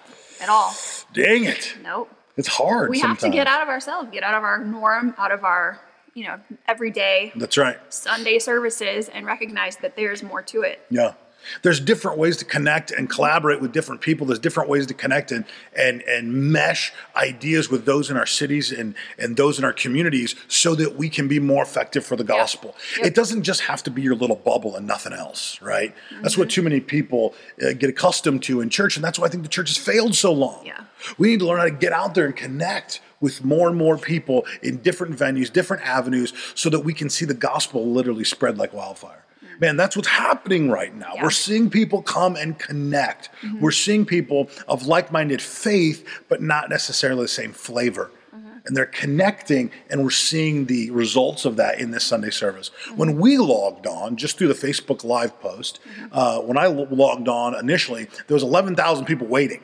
at 0.41 0.49
all. 0.49 0.73
Dang 1.13 1.45
it. 1.45 1.75
Nope. 1.83 2.11
It's 2.35 2.47
hard. 2.47 2.89
We 2.89 2.99
sometimes. 2.99 3.23
have 3.23 3.31
to 3.31 3.35
get 3.35 3.47
out 3.47 3.61
of 3.63 3.69
ourselves, 3.69 4.09
get 4.11 4.23
out 4.23 4.35
of 4.35 4.43
our 4.43 4.63
norm, 4.63 5.15
out 5.17 5.31
of 5.31 5.43
our, 5.43 5.79
you 6.13 6.25
know, 6.25 6.39
everyday. 6.67 7.31
That's 7.35 7.57
right. 7.57 7.77
Sunday 7.89 8.39
services 8.39 9.09
and 9.09 9.25
recognize 9.25 9.77
that 9.77 9.95
there's 9.95 10.21
more 10.21 10.43
to 10.43 10.61
it. 10.61 10.85
Yeah. 10.89 11.13
There's 11.61 11.79
different 11.79 12.17
ways 12.17 12.37
to 12.37 12.45
connect 12.45 12.91
and 12.91 13.09
collaborate 13.09 13.61
with 13.61 13.71
different 13.71 14.01
people. 14.01 14.27
There's 14.27 14.39
different 14.39 14.69
ways 14.69 14.85
to 14.87 14.93
connect 14.93 15.31
and 15.31 15.45
and 15.75 16.01
and 16.03 16.51
mesh 16.51 16.93
ideas 17.15 17.69
with 17.69 17.85
those 17.85 18.09
in 18.09 18.17
our 18.17 18.25
cities 18.25 18.71
and 18.71 18.95
and 19.17 19.37
those 19.37 19.59
in 19.59 19.65
our 19.65 19.73
communities 19.73 20.35
so 20.47 20.75
that 20.75 20.95
we 20.95 21.09
can 21.09 21.27
be 21.27 21.39
more 21.39 21.63
effective 21.63 22.05
for 22.05 22.15
the 22.15 22.23
gospel. 22.23 22.75
Yep. 22.97 23.07
It 23.07 23.15
doesn't 23.15 23.43
just 23.43 23.61
have 23.61 23.83
to 23.83 23.91
be 23.91 24.01
your 24.01 24.15
little 24.15 24.35
bubble 24.35 24.75
and 24.75 24.87
nothing 24.87 25.13
else, 25.13 25.61
right? 25.61 25.95
Mm-hmm. 25.95 26.21
That's 26.21 26.37
what 26.37 26.49
too 26.49 26.61
many 26.61 26.79
people 26.79 27.33
uh, 27.61 27.73
get 27.73 27.89
accustomed 27.89 28.43
to 28.43 28.61
in 28.61 28.69
church, 28.69 28.95
and 28.95 29.03
that's 29.03 29.19
why 29.19 29.27
I 29.27 29.29
think 29.29 29.43
the 29.43 29.49
church 29.49 29.69
has 29.69 29.77
failed 29.77 30.15
so 30.15 30.33
long. 30.33 30.65
Yeah. 30.65 30.81
We 31.17 31.29
need 31.29 31.39
to 31.39 31.47
learn 31.47 31.59
how 31.59 31.65
to 31.65 31.71
get 31.71 31.93
out 31.93 32.15
there 32.15 32.25
and 32.25 32.35
connect 32.35 33.01
with 33.19 33.43
more 33.43 33.67
and 33.67 33.77
more 33.77 33.97
people 33.97 34.45
in 34.61 34.77
different 34.77 35.17
venues, 35.17 35.51
different 35.51 35.83
avenues, 35.83 36.33
so 36.55 36.69
that 36.69 36.81
we 36.81 36.93
can 36.93 37.09
see 37.09 37.25
the 37.25 37.33
gospel 37.33 37.85
literally 37.87 38.23
spread 38.23 38.57
like 38.57 38.73
wildfire 38.73 39.23
man, 39.59 39.77
that's 39.77 39.95
what's 39.95 40.07
happening 40.07 40.69
right 40.69 40.93
now. 40.93 41.13
Yeah. 41.15 41.23
We're 41.23 41.31
seeing 41.31 41.69
people 41.69 42.01
come 42.01 42.35
and 42.35 42.57
connect. 42.57 43.29
Mm-hmm. 43.41 43.59
We're 43.59 43.71
seeing 43.71 44.05
people 44.05 44.49
of 44.67 44.87
like 44.87 45.11
minded 45.11 45.41
faith, 45.41 46.07
but 46.29 46.41
not 46.41 46.69
necessarily 46.69 47.23
the 47.23 47.27
same 47.29 47.53
flavor. 47.53 48.11
Mm-hmm. 48.35 48.57
And 48.65 48.77
they're 48.77 48.85
connecting, 48.85 49.71
and 49.89 50.03
we're 50.03 50.09
seeing 50.09 50.65
the 50.65 50.91
results 50.91 51.45
of 51.45 51.55
that 51.57 51.79
in 51.79 51.91
this 51.91 52.03
Sunday 52.03 52.29
service. 52.29 52.69
Mm-hmm. 52.69 52.97
When 52.97 53.17
we 53.17 53.37
logged 53.37 53.87
on, 53.87 54.15
just 54.15 54.37
through 54.37 54.49
the 54.49 54.53
Facebook 54.53 55.03
Live 55.03 55.39
post, 55.39 55.79
mm-hmm. 55.83 56.07
uh, 56.11 56.41
when 56.41 56.57
I 56.57 56.67
logged 56.67 57.27
on 57.27 57.55
initially, 57.55 58.05
there 58.27 58.35
was 58.35 58.43
11,000 58.43 59.05
people 59.05 59.27
waiting. 59.27 59.61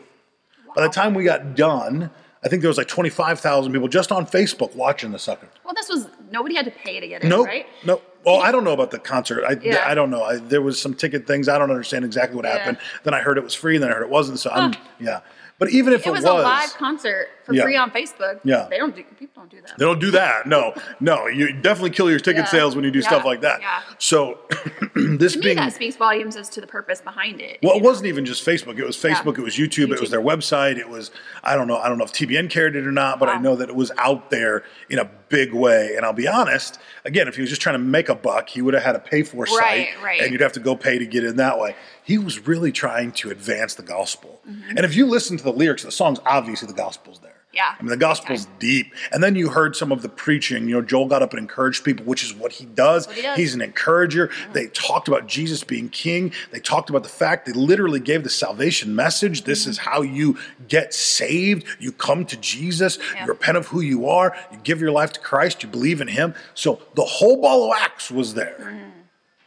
Wow. 0.68 0.74
By 0.76 0.82
the 0.84 0.94
time 0.94 1.14
we 1.14 1.24
got 1.24 1.56
done, 1.56 2.10
I 2.44 2.50
think 2.50 2.62
there 2.62 2.70
was 2.70 2.78
like 2.78 2.88
25,000 2.88 3.72
people 3.72 3.88
just 3.88 4.12
on 4.12 4.26
Facebook 4.26 4.76
watching 4.76 5.12
the 5.12 5.20
sucker. 5.20 5.48
Well, 5.64 5.74
this 5.74 5.88
was 5.88 6.08
nobody 6.34 6.56
had 6.56 6.66
to 6.66 6.72
pay 6.72 7.00
to 7.00 7.08
get 7.08 7.24
in, 7.24 7.30
nope, 7.30 7.46
right? 7.46 7.66
No, 7.86 8.02
well, 8.26 8.42
I 8.42 8.52
don't 8.52 8.64
know 8.64 8.74
about 8.74 8.92
the 8.92 9.00
concert. 9.00 9.44
I, 9.48 9.58
yeah. 9.62 9.84
I 9.86 9.94
don't 9.94 10.10
know. 10.10 10.24
I, 10.24 10.38
there 10.38 10.62
was 10.62 10.82
some 10.82 10.94
ticket 10.94 11.28
things. 11.28 11.48
I 11.48 11.58
don't 11.58 11.70
understand 11.70 12.04
exactly 12.04 12.36
what 12.36 12.46
yeah. 12.46 12.58
happened. 12.58 12.78
Then 13.04 13.14
I 13.14 13.20
heard 13.20 13.38
it 13.38 13.44
was 13.44 13.54
free. 13.54 13.78
Then 13.78 13.90
I 13.90 13.94
heard 13.94 14.04
it 14.04 14.10
wasn't. 14.10 14.40
So 14.40 14.50
I'm 14.50 14.74
yeah. 15.00 15.22
But 15.60 15.70
even 15.70 15.94
if 15.94 16.02
it, 16.02 16.10
it 16.10 16.12
was, 16.12 16.24
was, 16.24 16.32
a 16.32 16.44
live 16.44 16.74
concert, 16.74 17.28
for 17.46 17.54
Yeah. 17.54 17.64
free 17.64 17.76
on 17.78 17.92
Facebook. 17.92 18.40
Yeah. 18.44 18.68
They 18.70 18.78
don't 18.78 18.96
do 18.96 19.04
people 19.20 19.44
don't 19.44 19.50
do 19.52 19.62
that. 19.62 19.78
They 19.78 19.86
don't 19.86 20.00
do 20.00 20.12
that. 20.12 20.46
No, 20.48 20.74
no. 21.00 21.28
You 21.28 21.54
definitely 21.54 21.90
kill 21.92 22.10
your 22.10 22.20
ticket 22.20 22.44
Yeah. 22.46 22.52
sales 22.52 22.76
when 22.76 22.86
you 22.86 22.92
do 22.92 23.00
Yeah. 23.00 23.08
stuff 23.08 23.26
like 23.26 23.42
that. 23.42 23.62
Yeah. 23.62 23.82
So 24.00 24.40
this 24.96 25.34
to 25.34 25.40
me 25.40 25.44
being 25.44 25.58
that 25.58 25.74
speaks 25.74 25.96
volumes 25.96 26.36
as 26.36 26.50
to 26.50 26.62
the 26.62 26.68
purpose 26.68 27.02
behind 27.02 27.42
it. 27.42 27.60
well, 27.62 27.76
it 27.76 27.80
know? 27.82 27.90
wasn't 27.90 28.08
even 28.08 28.26
just 28.26 28.46
Facebook. 28.46 28.78
It 28.78 28.86
was 28.86 28.98
Facebook. 28.98 29.38
It 29.38 29.42
was 29.44 29.56
YouTube, 29.56 29.92
It 29.92 30.00
was 30.00 30.10
their 30.10 30.22
website. 30.22 30.78
It 30.78 30.90
was 30.90 31.12
I 31.44 31.56
don't 31.56 31.68
know. 31.68 31.78
I 31.78 31.90
don't 31.90 31.98
know 31.98 32.06
if 32.06 32.14
TBN 32.14 32.50
carried 32.50 32.76
it 32.76 32.88
or 32.88 32.92
not, 32.92 33.20
but 33.20 33.30
I 33.30 33.38
know 33.38 33.56
that 33.56 33.70
it 33.70 33.76
was 33.76 33.92
out 33.98 34.30
there 34.30 34.64
in 34.90 35.00
a 35.00 35.10
big 35.30 35.54
way. 35.54 35.96
And 35.96 36.06
I'll 36.06 36.14
be 36.14 36.28
honest. 36.28 36.80
Again, 37.06 37.28
if 37.28 37.36
he 37.36 37.42
was 37.42 37.50
just 37.50 37.62
trying 37.62 37.74
to 37.74 37.80
make 37.80 38.08
a 38.10 38.16
buck, 38.16 38.50
he 38.50 38.62
would 38.62 38.74
have 38.74 38.84
had 38.84 38.96
a 38.96 39.00
pay 39.00 39.24
for 39.24 39.46
site, 39.46 39.60
Right, 39.60 39.88
right. 40.04 40.22
and 40.22 40.32
you'd 40.32 40.42
have 40.42 40.54
to 40.54 40.60
go 40.60 40.76
pay 40.76 40.98
to 41.00 41.06
get 41.06 41.24
in 41.24 41.36
that 41.38 41.60
way. 41.60 41.76
He 42.04 42.18
was 42.18 42.46
really 42.48 42.72
trying 42.72 43.12
to 43.14 43.30
advance 43.32 43.76
the 43.76 43.84
gospel. 43.84 44.42
Mm-hmm. 44.50 44.70
And 44.78 44.80
if 44.86 44.96
you 44.96 45.06
listen 45.06 45.38
to 45.38 45.44
the 45.44 45.52
lyrics 45.54 45.84
of 45.84 45.88
the 45.88 45.92
songs, 45.92 46.20
obviously 46.26 46.68
the 46.68 46.74
gospel's 46.74 47.20
there. 47.20 47.33
Yeah. 47.54 47.76
I 47.80 47.82
mean, 47.84 47.92
the 47.92 47.98
gospel's 47.98 48.48
deep. 48.58 48.92
And 49.12 49.24
then 49.24 49.36
you 49.36 49.50
heard 49.50 49.76
some 49.76 49.92
of 49.92 50.02
the 50.02 50.10
preaching. 50.10 50.68
You 50.68 50.76
know, 50.76 50.82
Joel 50.82 51.08
got 51.08 51.22
up 51.22 51.32
and 51.34 51.40
encouraged 51.40 51.84
people, 51.84 52.04
which 52.04 52.24
is 52.24 52.34
what 52.34 52.52
he 52.52 52.66
does. 52.66 53.06
What 53.06 53.16
he 53.16 53.22
does. 53.22 53.38
He's 53.38 53.54
an 53.54 53.62
encourager. 53.62 54.32
They 54.54 54.68
talked 54.68 55.08
about 55.08 55.28
Jesus 55.28 55.64
being 55.64 55.90
king. 55.90 56.34
They 56.52 56.60
talked 56.60 56.90
about 56.90 57.04
the 57.04 57.10
fact 57.10 57.46
they 57.46 57.52
literally 57.52 58.00
gave 58.00 58.24
the 58.24 58.30
salvation 58.30 58.96
message. 58.96 59.44
This 59.44 59.62
mm-hmm. 59.62 59.70
is 59.70 59.78
how 59.78 60.02
you 60.02 60.38
get 60.68 60.96
saved. 60.96 61.68
You 61.80 61.92
come 61.92 62.26
to 62.26 62.38
Jesus, 62.38 62.98
Yeah. 63.14 63.22
you 63.22 63.28
repent 63.28 63.58
of 63.58 63.68
who 63.68 63.82
you 63.82 64.10
are, 64.10 64.36
you 64.52 64.58
give 64.64 64.82
your 64.82 64.92
life 64.92 65.14
to 65.14 65.20
Christ, 65.20 65.62
you 65.62 65.70
believe 65.70 66.02
in 66.02 66.08
him. 66.08 66.34
So 66.56 66.82
the 66.96 67.06
whole 67.06 67.40
ball 67.40 67.66
of 67.66 67.70
wax 67.70 68.10
was 68.10 68.34
there. 68.34 68.58
Mm-hmm. 68.60 68.93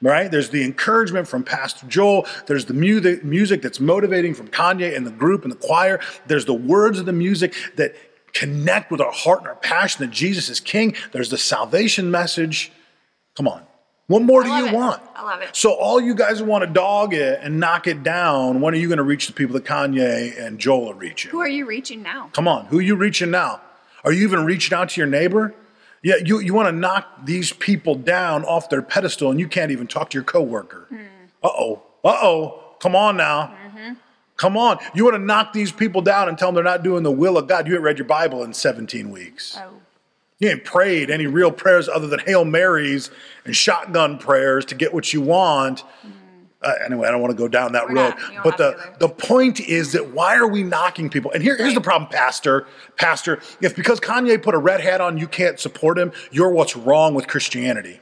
Right? 0.03 0.31
There's 0.31 0.50
the 0.50 0.62
encouragement 0.62 1.26
from 1.26 1.43
Pastor 1.43 1.87
Joel. 1.87 2.26
There's 2.47 2.67
the 2.67 2.75
music, 2.75 3.25
music 3.25 3.62
that's 3.62 3.81
motivating 3.81 4.35
from 4.35 4.49
Kanye 4.49 4.95
and 4.95 5.07
the 5.07 5.11
group 5.11 5.43
and 5.43 5.50
the 5.50 5.57
choir. 5.57 6.00
There's 6.26 6.45
the 6.45 6.55
words 6.55 6.99
of 6.99 7.07
the 7.07 7.15
music 7.15 7.55
that 7.76 7.95
connect 8.35 8.91
with 8.91 9.00
our 9.00 9.12
heart 9.12 9.41
and 9.41 9.49
our 9.49 9.55
passion 9.55 10.05
that 10.05 10.12
Jesus 10.12 10.50
is 10.50 10.61
King. 10.61 10.95
There's 11.12 11.31
the 11.31 11.38
salvation 11.38 12.11
message. 12.11 12.71
Come 13.37 13.49
on. 13.49 13.62
What 14.09 14.23
more 14.23 14.45
do 14.45 14.50
you 14.50 14.67
it. 14.67 14.73
want? 14.73 15.03
I 15.17 15.23
love 15.25 15.43
it. 15.43 15.49
So 15.57 15.73
all 15.73 16.00
you 16.00 16.15
guys 16.15 16.38
who 16.38 16.45
want 16.45 16.62
to 16.62 16.71
dog 16.71 17.12
it 17.12 17.41
and 17.43 17.59
knock 17.59 17.88
it 17.88 18.03
down, 18.03 18.61
when 18.61 18.73
are 18.73 18.76
you 18.76 18.87
going 18.87 18.99
to 18.99 19.03
reach 19.03 19.26
the 19.26 19.33
people 19.33 19.55
that 19.55 19.65
Kanye 19.65 20.38
and 20.41 20.59
Joel 20.59 20.93
are 20.93 20.95
reaching? 20.95 21.33
Who 21.33 21.41
are 21.41 21.49
you 21.49 21.67
reaching 21.67 22.03
now? 22.03 22.31
Come 22.33 22.47
on, 22.47 22.67
who 22.67 22.79
are 22.79 22.83
you 22.83 22.95
reaching 22.95 23.33
now? 23.33 23.61
Are 24.05 24.12
you 24.12 24.23
even 24.29 24.45
reaching 24.45 24.76
out 24.76 24.91
to 24.91 25.00
your 25.00 25.09
neighbor? 25.09 25.55
Yeah, 26.03 26.17
you, 26.25 26.38
you 26.41 26.55
want 26.55 26.69
to 26.69 26.73
knock 26.73 27.25
these 27.25 27.53
people 27.53 27.95
down 27.95 28.45
off 28.45 28.69
their 28.71 28.83
pedestal 28.83 29.31
and 29.31 29.41
you 29.41 29.49
can't 29.49 29.71
even 29.71 29.87
talk 29.87 30.11
to 30.11 30.15
your 30.15 30.25
coworker. 30.25 30.87
Uh 31.43 31.49
oh, 31.49 31.83
uh 32.05 32.19
oh, 32.23 32.76
come 32.81 32.95
on 32.95 33.17
now. 33.17 33.55
Come 34.37 34.57
on. 34.57 34.79
You 34.95 35.05
want 35.05 35.15
to 35.15 35.23
knock 35.23 35.53
these 35.53 35.73
people 35.73 36.03
down 36.03 36.29
and 36.29 36.37
tell 36.37 36.49
them 36.49 36.57
they're 36.57 36.65
not 36.65 36.83
doing 36.83 37.03
the 37.03 37.11
will 37.11 37.38
of 37.38 37.49
God. 37.49 37.67
You 37.67 37.75
ain't 37.75 37.83
read 37.83 37.99
your 37.99 38.07
Bible 38.07 38.43
in 38.45 38.53
17 38.53 39.11
weeks. 39.11 39.57
Oh. 39.59 39.71
You 40.38 40.50
ain't 40.50 40.65
prayed 40.65 41.11
any 41.11 41.26
real 41.26 41.50
prayers 41.50 41.88
other 41.88 42.07
than 42.07 42.19
Hail 42.21 42.45
Marys 42.45 43.11
and 43.47 43.57
shotgun 43.57 44.19
prayers 44.19 44.67
to 44.67 44.75
get 44.75 44.93
what 44.93 45.15
you 45.15 45.23
want. 45.23 45.83
Uh, 46.67 46.75
anyway, 46.85 47.07
I 47.07 47.13
don't 47.13 47.21
want 47.21 47.31
to 47.31 47.37
go 47.37 47.47
down 47.47 47.73
that 47.73 47.89
We're 47.89 47.95
road. 47.95 48.15
not. 48.33 48.43
But 48.43 48.57
the, 48.59 48.95
the 48.99 49.09
point 49.09 49.61
is 49.61 49.93
that 49.93 50.13
why 50.13 50.35
are 50.35 50.49
we 50.49 50.65
knocking 50.65 51.09
people? 51.09 51.31
And 51.31 51.41
here, 51.41 51.57
here's 51.57 51.75
the 51.75 51.81
problem, 51.81 52.11
Pastor. 52.11 52.67
Pastor, 52.97 53.41
if 53.61 53.77
because 53.77 54.01
Kanye 54.01 54.43
put 54.43 54.55
a 54.55 54.59
red 54.59 54.81
hat 54.81 55.01
on, 55.01 55.17
you 55.17 55.29
can't 55.29 55.61
support 55.61 55.97
him, 55.97 56.11
you're 56.33 56.51
what's 56.51 56.75
wrong 56.75 57.15
with 57.15 57.29
Christianity. 57.29 58.01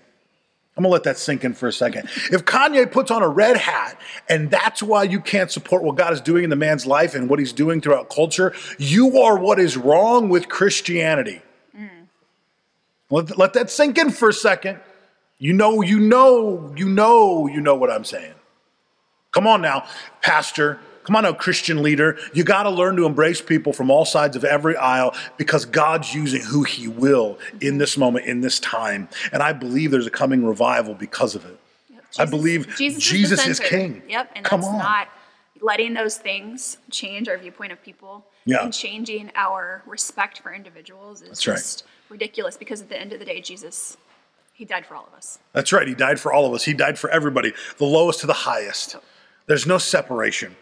I'm 0.76 0.83
gonna 0.83 0.92
let 0.92 1.04
that 1.04 1.18
sink 1.18 1.44
in 1.44 1.52
for 1.52 1.68
a 1.68 1.73
second. 1.73 2.09
If 2.33 2.47
Kanye 2.47 2.90
puts 2.90 3.11
on 3.11 3.23
a 3.23 3.28
red 3.28 3.59
hat 3.59 4.00
and 4.28 4.50
that's 4.50 4.83
why 4.83 5.04
you 5.04 5.21
can't 5.21 5.50
support 5.50 5.83
what 5.83 5.97
God 5.97 6.12
is 6.14 6.21
doing 6.21 6.42
in 6.42 6.50
the 6.50 6.56
man's 6.56 6.87
life 6.87 7.14
and 7.14 7.28
what 7.28 7.38
he's 7.38 7.52
doing 7.52 7.80
throughout 7.83 8.09
culture, 8.09 8.54
you 8.78 9.21
are 9.21 9.38
what 9.38 9.61
is 9.61 9.76
wrong 9.76 10.30
with 10.30 10.49
Christianity. 10.49 11.42
Let, 13.11 13.38
let 13.38 13.52
that 13.52 13.71
sink 13.71 13.99
in 13.99 14.11
for 14.11 14.30
a 14.30 14.33
second. 14.33 14.80
You 15.38 15.52
know, 15.52 15.83
you 15.83 16.00
know, 16.00 16.73
you 16.76 16.88
know, 16.88 17.47
you 17.47 17.61
know 17.61 17.75
what 17.75 17.90
I'm 17.90 18.04
saying. 18.04 18.35
Come 19.34 19.46
on 19.46 19.60
now, 19.60 19.84
Pastor. 20.22 20.78
Come 21.02 21.16
on 21.16 21.24
now, 21.24 21.32
Christian 21.34 21.82
leader. 21.82 22.16
You 22.32 22.44
got 22.44 22.62
to 22.62 22.70
learn 22.70 22.96
to 22.96 23.04
embrace 23.04 23.42
people 23.42 23.72
from 23.74 23.90
all 23.90 24.04
sides 24.06 24.36
of 24.36 24.44
every 24.44 24.74
aisle 24.76 25.14
because 25.36 25.66
God's 25.66 26.14
using 26.14 26.40
who 26.40 26.62
He 26.62 26.88
will 26.88 27.38
in 27.60 27.76
this 27.78 27.98
moment, 27.98 28.24
in 28.26 28.40
this 28.40 28.58
time. 28.60 29.08
And 29.32 29.42
I 29.42 29.52
believe 29.52 29.90
there's 29.90 30.06
a 30.06 30.10
coming 30.10 30.44
revival 30.44 30.94
because 30.94 31.34
of 31.34 31.44
it. 31.44 31.58
I 32.18 32.24
believe 32.26 32.74
Jesus, 32.76 33.02
Jesus, 33.02 33.44
the 33.44 33.50
is. 33.50 33.60
King. 33.60 34.02
Yep, 34.08 34.30
and 34.36 34.44
Come 34.44 34.60
that's 34.60 34.72
on. 34.72 34.78
not 34.78 35.08
letting 35.60 35.94
those 35.94 36.16
things 36.16 36.78
change 36.90 37.28
our 37.28 37.36
viewpoint 37.36 37.72
of 37.72 37.82
people 37.82 38.24
Yeah. 38.44 38.62
and 38.62 38.72
changing 38.72 39.32
our 39.34 39.82
respect 39.86 40.40
for 40.40 40.54
individuals 40.54 41.22
is 41.22 41.28
That's 41.28 41.46
right. 41.48 41.54
just 41.56 41.84
ridiculous 42.08 42.56
because 42.56 42.80
at 42.80 42.88
the 42.88 43.00
end 43.00 43.12
of 43.12 43.18
the 43.18 43.24
day, 43.24 43.40
Jesus, 43.40 43.96
he 44.52 44.64
died 44.64 44.86
for 44.86 44.94
all 44.94 45.06
of 45.10 45.14
us. 45.18 45.40
That's 45.52 45.72
right. 45.72 45.88
He 45.88 45.94
died 45.94 46.20
for 46.20 46.32
all 46.32 46.46
of 46.46 46.52
us. 46.54 46.64
He 46.64 46.72
died 46.72 46.98
for 47.00 47.10
everybody, 47.10 47.52
the 47.78 47.84
lowest 47.84 48.20
to 48.20 48.26
the 48.28 48.32
highest. 48.32 48.96
There's 49.46 49.66
no 49.66 49.78
separation. 49.78 50.56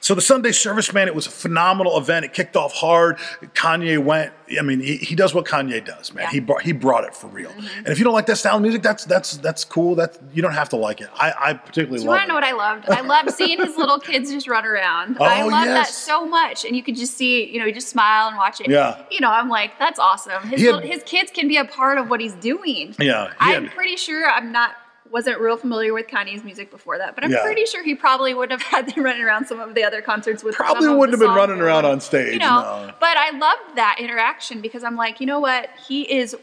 So 0.00 0.14
the 0.14 0.20
Sunday 0.20 0.52
service, 0.52 0.92
man, 0.92 1.08
it 1.08 1.14
was 1.14 1.26
a 1.26 1.30
phenomenal 1.30 1.96
event. 1.96 2.24
It 2.24 2.32
kicked 2.34 2.56
off 2.56 2.72
hard. 2.74 3.16
Kanye 3.54 4.02
went. 4.02 4.32
I 4.58 4.62
mean, 4.62 4.80
he, 4.80 4.96
he 4.96 5.14
does 5.14 5.32
what 5.32 5.46
Kanye 5.46 5.82
does, 5.84 6.12
man. 6.12 6.24
Yeah. 6.24 6.30
He 6.30 6.40
brought 6.40 6.62
he 6.62 6.72
brought 6.72 7.04
it 7.04 7.14
for 7.14 7.28
real. 7.28 7.50
Mm-hmm. 7.50 7.78
And 7.78 7.88
if 7.88 7.98
you 7.98 8.04
don't 8.04 8.12
like 8.12 8.26
that 8.26 8.36
style 8.36 8.56
of 8.56 8.62
music, 8.62 8.82
that's 8.82 9.04
that's 9.04 9.36
that's 9.38 9.64
cool. 9.64 9.94
That's 9.94 10.18
you 10.32 10.42
don't 10.42 10.52
have 10.52 10.68
to 10.70 10.76
like 10.76 11.00
it. 11.00 11.08
I, 11.14 11.32
I 11.38 11.52
particularly 11.54 11.98
Do 11.98 12.04
you 12.04 12.10
love 12.10 12.18
want 12.18 12.22
to 12.22 12.28
know 12.28 12.34
what 12.34 12.44
I 12.44 12.52
loved? 12.52 12.88
I 12.90 13.00
loved 13.00 13.30
seeing 13.30 13.58
his 13.58 13.76
little 13.76 13.98
kids 13.98 14.30
just 14.30 14.48
run 14.48 14.66
around. 14.66 15.16
Oh, 15.20 15.24
I 15.24 15.42
love 15.42 15.66
that 15.66 15.86
so 15.88 16.26
much. 16.26 16.64
And 16.64 16.76
you 16.76 16.82
could 16.82 16.96
just 16.96 17.14
see, 17.14 17.50
you 17.50 17.58
know, 17.58 17.64
you 17.64 17.72
just 17.72 17.88
smile 17.88 18.28
and 18.28 18.36
watch 18.36 18.60
it. 18.60 18.68
Yeah. 18.68 19.02
You 19.10 19.20
know, 19.20 19.30
I'm 19.30 19.48
like, 19.48 19.78
that's 19.78 19.98
awesome. 19.98 20.42
His, 20.48 20.60
had- 20.60 20.74
little, 20.74 20.90
his 20.90 21.02
kids 21.04 21.30
can 21.30 21.46
be 21.48 21.56
a 21.56 21.64
part 21.64 21.98
of 21.98 22.10
what 22.10 22.20
he's 22.20 22.34
doing. 22.34 22.94
Yeah, 22.98 23.28
he 23.28 23.34
I'm 23.38 23.64
had- 23.64 23.72
pretty 23.74 23.96
sure 23.96 24.28
I'm 24.28 24.52
not 24.52 24.72
wasn't 25.14 25.38
real 25.38 25.56
familiar 25.56 25.94
with 25.94 26.08
Kanye's 26.08 26.42
music 26.42 26.72
before 26.72 26.98
that, 26.98 27.14
but 27.14 27.22
I'm 27.22 27.30
Yeah. 27.30 27.42
pretty 27.44 27.66
sure 27.66 27.84
he 27.84 27.94
probably 27.94 28.34
would 28.34 28.50
have 28.50 28.60
had 28.74 28.92
them 28.92 29.04
running 29.04 29.22
around 29.22 29.46
some 29.46 29.60
of 29.60 29.74
the 29.76 29.84
other 29.84 30.02
concerts 30.02 30.42
with 30.42 30.56
Probably 30.56 30.88
wouldn't 30.88 31.12
have 31.18 31.20
been 31.26 31.36
running 31.36 31.60
around 31.60 31.84
on 31.86 32.00
stage, 32.00 32.32
You 32.32 32.40
know, 32.40 32.86
no. 32.88 32.92
but 32.98 33.16
I 33.16 33.30
loved 33.30 33.76
that 33.76 33.96
interaction 34.00 34.60
because 34.60 34.82
I'm 34.82 34.96
like, 34.96 35.20
you 35.20 35.26
know 35.26 35.38
what? 35.38 35.70
He 35.86 36.02
is 36.02 36.36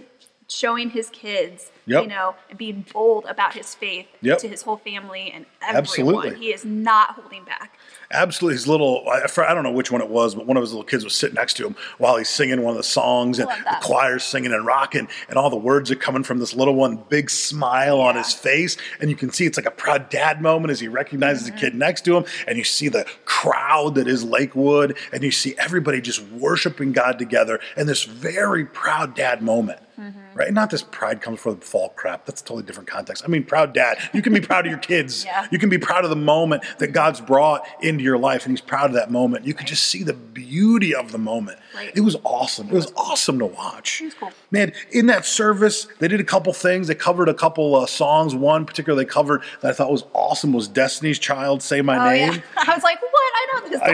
showing 0.48 0.90
his 0.90 1.10
kids, 1.10 1.70
Yep. 1.88 2.04
you 2.04 2.10
know, 2.10 2.36
and 2.50 2.58
being 2.58 2.86
bold 2.94 3.26
about 3.26 3.54
his 3.56 3.74
faith 3.74 4.06
Yep. 4.22 4.38
to 4.40 4.48
his 4.48 4.62
whole 4.62 4.78
family 4.78 5.32
and 5.34 5.46
everyone. 5.62 5.78
Absolutely. 5.78 6.36
He 6.36 6.54
is 6.54 6.64
not 6.64 7.12
holding 7.16 7.44
back. 7.44 7.78
Absolutely, 8.12 8.56
his 8.56 8.68
little, 8.68 9.04
I, 9.10 9.22
I 9.48 9.54
don't 9.54 9.64
know 9.64 9.72
which 9.72 9.90
one 9.92 10.02
it 10.02 10.10
was, 10.10 10.36
but 10.36 10.46
one 10.46 10.58
of 10.58 10.62
his 10.62 10.72
little 10.74 10.84
kids 10.84 11.04
was 11.04 11.16
sitting 11.16 11.36
next 11.36 11.54
to 11.58 11.66
him 11.66 11.76
while 11.98 12.18
he's 12.18 12.28
singing 12.30 12.62
one 12.62 12.72
of 12.72 12.78
the 12.78 12.84
songs, 12.84 13.40
and 13.40 13.48
the 13.50 13.78
choir's 13.82 14.24
singing 14.24 14.52
and 14.52 14.66
rocking, 14.66 15.08
and 15.30 15.38
all 15.38 15.50
the 15.50 15.56
words 15.56 15.90
are 15.90 15.96
coming 15.96 16.22
from 16.24 16.38
this 16.40 16.54
little 16.54 16.76
one, 16.76 16.98
big 17.10 17.30
smile 17.30 18.00
on 18.02 18.16
his 18.18 18.34
face. 18.34 18.76
And 19.00 19.10
you 19.10 19.16
can 19.16 19.32
see 19.32 19.46
it's 19.46 19.58
like 19.58 19.66
a 19.66 19.72
proud 19.72 20.10
dad 20.10 20.42
moment 20.42 20.72
as 20.72 20.80
he 20.80 20.88
recognizes 20.88 21.48
Mm-hmm. 21.48 21.56
the 21.56 21.62
kid 21.62 21.76
next 21.76 22.02
to 22.06 22.18
him, 22.18 22.26
and 22.48 22.58
you 22.58 22.64
see 22.66 22.90
the 22.90 23.06
crowd 23.26 23.96
that 23.96 24.08
is 24.08 24.24
Lakewood, 24.24 24.98
and 25.14 25.24
you 25.24 25.32
see 25.32 25.56
everybody 25.58 26.02
just 26.02 26.22
worshiping 26.32 26.92
God 26.92 27.18
together, 27.18 27.60
and 27.78 27.88
this 27.88 28.04
very 28.04 28.66
proud 28.66 29.16
dad 29.16 29.42
moment. 29.42 29.80
Mm-hmm. 30.00 30.20
Right? 30.34 30.52
Not 30.54 30.70
this 30.72 30.82
pride 30.84 31.22
comes 31.22 31.40
from 31.42 31.56
the 31.60 31.66
fall 31.72 31.90
crap. 31.90 32.26
That's 32.26 32.42
a 32.42 32.44
totally 32.44 32.64
different 32.64 32.90
context. 32.90 33.24
I 33.26 33.28
mean, 33.28 33.44
proud 33.44 33.74
dad. 33.74 33.98
You 34.14 34.22
can 34.22 34.34
be 34.34 34.42
proud 34.42 34.66
of 34.66 34.70
your 34.72 34.80
kids. 34.80 35.26
Yeah. 35.32 35.48
You 35.52 35.60
can 35.60 35.70
be 35.70 35.78
proud 35.78 36.04
of 36.04 36.10
the 36.10 36.16
moment 36.16 36.64
that 36.80 36.88
God's 36.88 37.22
brought 37.22 37.66
into 37.82 38.04
your 38.04 38.18
life, 38.18 38.46
and 38.46 38.52
He's 38.52 38.60
proud 38.62 38.88
of 38.88 38.94
that 38.96 39.12
moment. 39.12 39.46
You 39.46 39.54
can 39.54 39.66
just 39.68 39.84
see 39.84 40.04
the 40.04 40.14
beauty 40.14 40.94
of 40.96 41.12
the 41.12 41.18
moment. 41.18 41.60
Right. 41.76 41.92
It 41.96 42.02
was 42.02 42.18
awesome. 42.24 42.68
It 42.68 42.74
was 42.74 42.92
awesome 42.98 43.40
to 43.40 43.46
watch. 43.46 44.02
Cool. 44.20 44.32
Man, 44.52 44.74
in 44.92 45.06
that 45.08 45.26
service, 45.26 45.88
they 46.00 46.08
did 46.08 46.20
a 46.20 46.24
couple 46.26 46.52
things. 46.54 46.88
They 46.88 46.96
covered 46.96 47.30
a 47.30 47.34
couple 47.34 47.76
uh, 47.76 47.86
songs. 47.86 48.36
One 48.36 48.66
particular 48.66 48.98
they 49.02 49.06
covered 49.10 49.42
that 49.62 49.70
I 49.70 49.74
thought 49.74 49.92
was 49.92 50.04
awesome 50.14 50.52
was 50.54 50.68
Destiny's 50.68 51.20
Child, 51.20 51.62
"Say 51.64 51.82
My 51.82 51.98
Oh 51.98 52.10
Name." 52.10 52.34
yeah. 52.34 52.42
I 52.68 52.74
was 52.76 52.84
like, 52.84 53.00
what? 53.02 53.12
I 53.36 53.48
know 53.54 53.70
this 53.70 53.82
I 53.84 53.94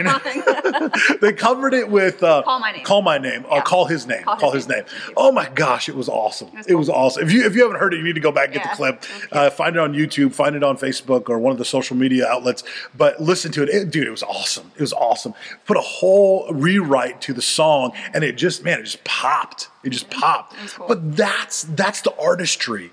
know. 0.82 0.90
song. 0.98 1.18
they 1.20 1.32
covered 1.32 1.74
it 1.74 1.88
with 1.90 2.22
uh, 2.22 2.42
Call 2.42 2.58
My 2.60 2.72
Name. 2.72 2.84
Call 2.84 3.02
my 3.02 3.18
name. 3.18 3.44
Uh, 3.46 3.56
Yeah. 3.56 3.60
call 3.62 3.84
his 3.86 4.06
name. 4.06 4.22
Call, 4.24 4.36
Call 4.36 4.50
his, 4.52 4.64
His 4.64 4.68
name. 4.74 4.84
Name. 4.84 5.14
Oh 5.16 5.30
my 5.32 5.48
gosh, 5.50 5.88
it 5.88 5.94
was 5.96 6.08
awesome. 6.08 6.48
It 6.66 6.74
was, 6.74 6.88
was 6.88 6.88
awesome. 6.88 7.22
If 7.24 7.32
you 7.32 7.44
if 7.44 7.54
you 7.54 7.67
haven't 7.68 7.80
heard 7.80 7.94
it, 7.94 7.98
you 7.98 8.02
need 8.04 8.14
to 8.14 8.20
go 8.20 8.32
back 8.32 8.46
and 8.46 8.54
get 8.54 8.64
the 8.70 8.76
clip. 8.76 9.04
You. 9.32 9.38
Uh, 9.38 9.50
find 9.50 9.76
it 9.76 9.78
on 9.78 9.92
YouTube. 9.92 10.34
Find 10.34 10.56
it 10.56 10.62
on 10.62 10.76
Facebook 10.76 11.28
or 11.28 11.38
one 11.38 11.52
of 11.52 11.58
the 11.58 11.64
social 11.64 11.96
media 11.96 12.26
outlets. 12.26 12.64
But 12.96 13.20
listen 13.20 13.52
to 13.52 13.62
it. 13.62 13.68
It- 13.68 13.90
dude. 13.90 14.06
It 14.06 14.10
was 14.10 14.22
awesome. 14.22 14.70
It 14.74 14.80
was 14.80 14.92
awesome. 14.92 15.34
Put 15.66 15.76
a 15.76 15.80
whole 15.82 16.52
rewrite 16.52 17.20
to 17.22 17.32
the 17.32 17.42
song, 17.42 17.92
and 18.12 18.24
it 18.24 18.36
just 18.36 18.64
man, 18.64 18.80
it 18.80 18.84
just 18.84 19.04
popped. 19.04 19.68
It 19.84 19.90
just 19.90 20.10
popped. 20.10 20.60
was 20.60 20.72
cool. 20.72 20.88
But 20.88 21.16
that's 21.16 21.62
that's 21.62 22.00
the 22.02 22.14
artistry 22.18 22.90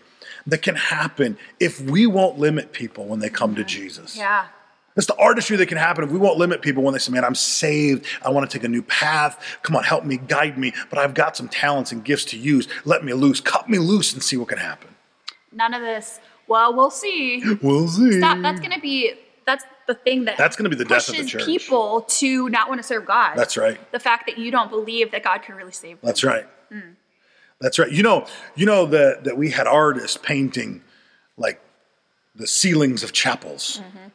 that 0.47 0.61
can 0.61 0.75
happen 0.75 1.37
if 1.59 1.81
we 1.81 2.05
won't 2.05 2.37
limit 2.37 2.71
people 2.71 3.05
when 3.05 3.19
they 3.19 3.29
come 3.29 3.55
to 3.55 3.63
Jesus. 3.63 4.15
yeah. 4.15 4.45
That's 4.95 5.07
the 5.07 5.15
artistry 5.17 5.57
that 5.57 5.67
can 5.67 5.77
happen 5.77 6.03
if 6.03 6.09
we 6.09 6.17
won't 6.17 6.37
limit 6.37 6.61
people 6.61 6.81
when 6.81 6.93
they 6.93 6.99
say, 6.99 7.11
Man, 7.11 7.25
I'm 7.25 7.35
saved. 7.35 8.05
I 8.23 8.29
want 8.29 8.49
to 8.49 8.57
take 8.57 8.63
a 8.63 8.69
new 8.69 8.81
path. 8.81 9.59
Come 9.61 9.75
on, 9.75 9.83
help 9.83 10.05
me, 10.05 10.17
guide 10.17 10.57
me. 10.57 10.73
But 10.89 10.99
I've 10.99 11.13
got 11.13 11.35
some 11.35 11.49
talents 11.49 11.91
and 11.91 12.03
gifts 12.03 12.25
to 12.25 12.37
use. 12.37 12.67
Let 12.85 13.03
me 13.03 13.13
loose. 13.13 13.41
Cut 13.41 13.69
me 13.69 13.77
loose 13.77 14.13
and 14.13 14.23
see 14.23 14.37
what 14.37 14.47
can 14.47 14.57
happen. 14.57 14.89
None 15.51 15.73
of 15.73 15.81
this. 15.81 16.19
Well, 16.47 16.75
we'll 16.75 16.91
see. 16.91 17.43
We'll 17.61 17.87
see. 17.87 18.19
Stop. 18.19 18.41
That's 18.41 18.59
going 18.59 18.73
to 18.73 18.79
be 18.79 19.15
that's 19.45 19.63
the 19.87 19.93
thing 19.93 20.25
that 20.25 20.37
That's 20.37 20.55
gonna 20.55 20.69
be 20.69 20.75
the 20.75 20.85
death 20.85 21.07
of 21.09 21.15
the 21.15 21.25
church. 21.25 21.45
people 21.45 22.01
to 22.01 22.49
not 22.49 22.67
want 22.67 22.81
to 22.81 22.87
serve 22.87 23.05
God. 23.05 23.35
That's 23.35 23.55
right. 23.55 23.79
The 23.91 23.99
fact 23.99 24.25
that 24.27 24.37
you 24.37 24.51
don't 24.51 24.69
believe 24.69 25.11
that 25.11 25.23
God 25.23 25.43
can 25.43 25.55
really 25.55 25.71
save 25.71 26.01
them. 26.01 26.07
That's 26.07 26.23
right. 26.23 26.47
Mm. 26.71 26.95
That's 27.61 27.79
right. 27.79 27.91
You 27.91 28.03
know, 28.03 28.25
you 28.55 28.65
know 28.65 28.85
that 28.87 29.23
that 29.23 29.37
we 29.37 29.51
had 29.51 29.67
artists 29.67 30.17
painting 30.17 30.81
like 31.37 31.61
the 32.33 32.47
ceilings 32.47 33.03
of 33.03 33.13
chapels, 33.13 33.81
mm-hmm. 33.81 34.07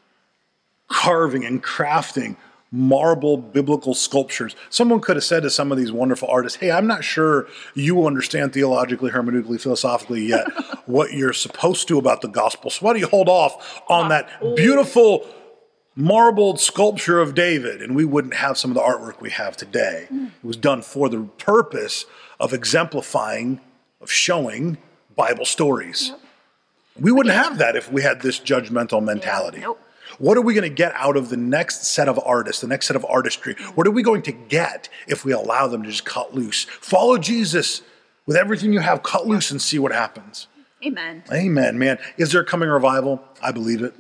Carving 0.91 1.45
and 1.45 1.63
crafting 1.63 2.37
marble 2.73 3.37
biblical 3.37 3.95
sculptures. 3.95 4.55
Someone 4.69 5.01
could 5.01 5.17
have 5.17 5.25
said 5.25 5.43
to 5.43 5.51
some 5.51 5.73
of 5.73 5.79
these 5.79 5.91
wonderful 5.91 6.29
artists, 6.29 6.59
"Hey, 6.59 6.71
I'm 6.71 6.87
not 6.87 7.03
sure 7.03 7.49
you 7.75 8.07
understand 8.07 8.53
theologically, 8.53 9.11
hermeneutically, 9.11 9.61
philosophically 9.61 10.25
yet 10.25 10.47
what 10.87 11.13
you're 11.13 11.33
supposed 11.33 11.89
to 11.89 11.99
about 11.99 12.21
the 12.21 12.29
gospel. 12.29 12.71
So 12.71 12.87
why 12.87 12.93
do 12.93 13.01
you 13.01 13.09
hold 13.09 13.29
off 13.29 13.83
on 13.89 14.09
that 14.11 14.29
beautiful 14.55 15.27
marbled 15.97 16.61
sculpture 16.61 17.21
of 17.21 17.35
David, 17.35 17.83
and 17.83 17.95
we 17.95 18.05
wouldn't 18.05 18.35
have 18.35 18.57
some 18.57 18.71
of 18.71 18.75
the 18.75 18.81
artwork 18.81 19.21
we 19.21 19.31
have 19.31 19.57
today. 19.57 20.07
Hmm. 20.09 20.27
It 20.27 20.47
was 20.47 20.57
done 20.57 20.83
for 20.83 21.09
the 21.09 21.23
purpose 21.39 22.07
of 22.39 22.53
exemplifying, 22.53 23.61
of 24.01 24.11
showing 24.11 24.79
Bible 25.17 25.45
stories. 25.45 26.13
We 26.99 27.13
wouldn't 27.13 27.35
have 27.35 27.59
that 27.59 27.77
if 27.77 27.91
we 27.91 28.03
had 28.03 28.23
this 28.23 28.39
judgmental 28.39 29.03
mentality. 29.03 29.61
Nope. 29.61 29.81
What 30.19 30.37
are 30.37 30.43
we 30.43 30.55
going 30.55 30.69
to 30.69 30.75
get 30.75 30.93
out 30.95 31.17
of 31.17 31.29
the 31.29 31.37
next 31.37 31.85
set 31.85 32.09
of 32.09 32.19
artists, 32.25 32.61
the 32.61 32.69
next 32.69 32.87
set 32.87 32.97
of 32.97 33.05
artistry? 33.07 33.55
What 33.75 33.87
are 33.87 33.91
we 33.91 34.03
going 34.03 34.23
to 34.23 34.33
get 34.33 34.89
if 35.07 35.25
we 35.25 35.33
allow 35.33 35.67
them 35.67 35.83
to 35.83 35.91
just 35.91 36.05
cut 36.05 36.35
loose? 36.35 36.65
Follow 36.65 37.19
Jesus 37.19 37.83
with 38.27 38.37
everything 38.37 38.73
you 38.73 38.81
have, 38.81 39.03
cut 39.03 39.27
loose 39.27 39.51
and 39.51 39.61
see 39.61 39.79
what 39.79 39.93
happens. 39.93 40.47
Amen. 40.85 41.23
Amen, 41.33 41.79
man. 41.79 41.99
Is 42.17 42.33
there 42.33 42.41
a 42.41 42.45
coming 42.45 42.69
revival? 42.69 43.23
I 43.43 43.53
believe 43.53 43.83
it. 43.83 43.95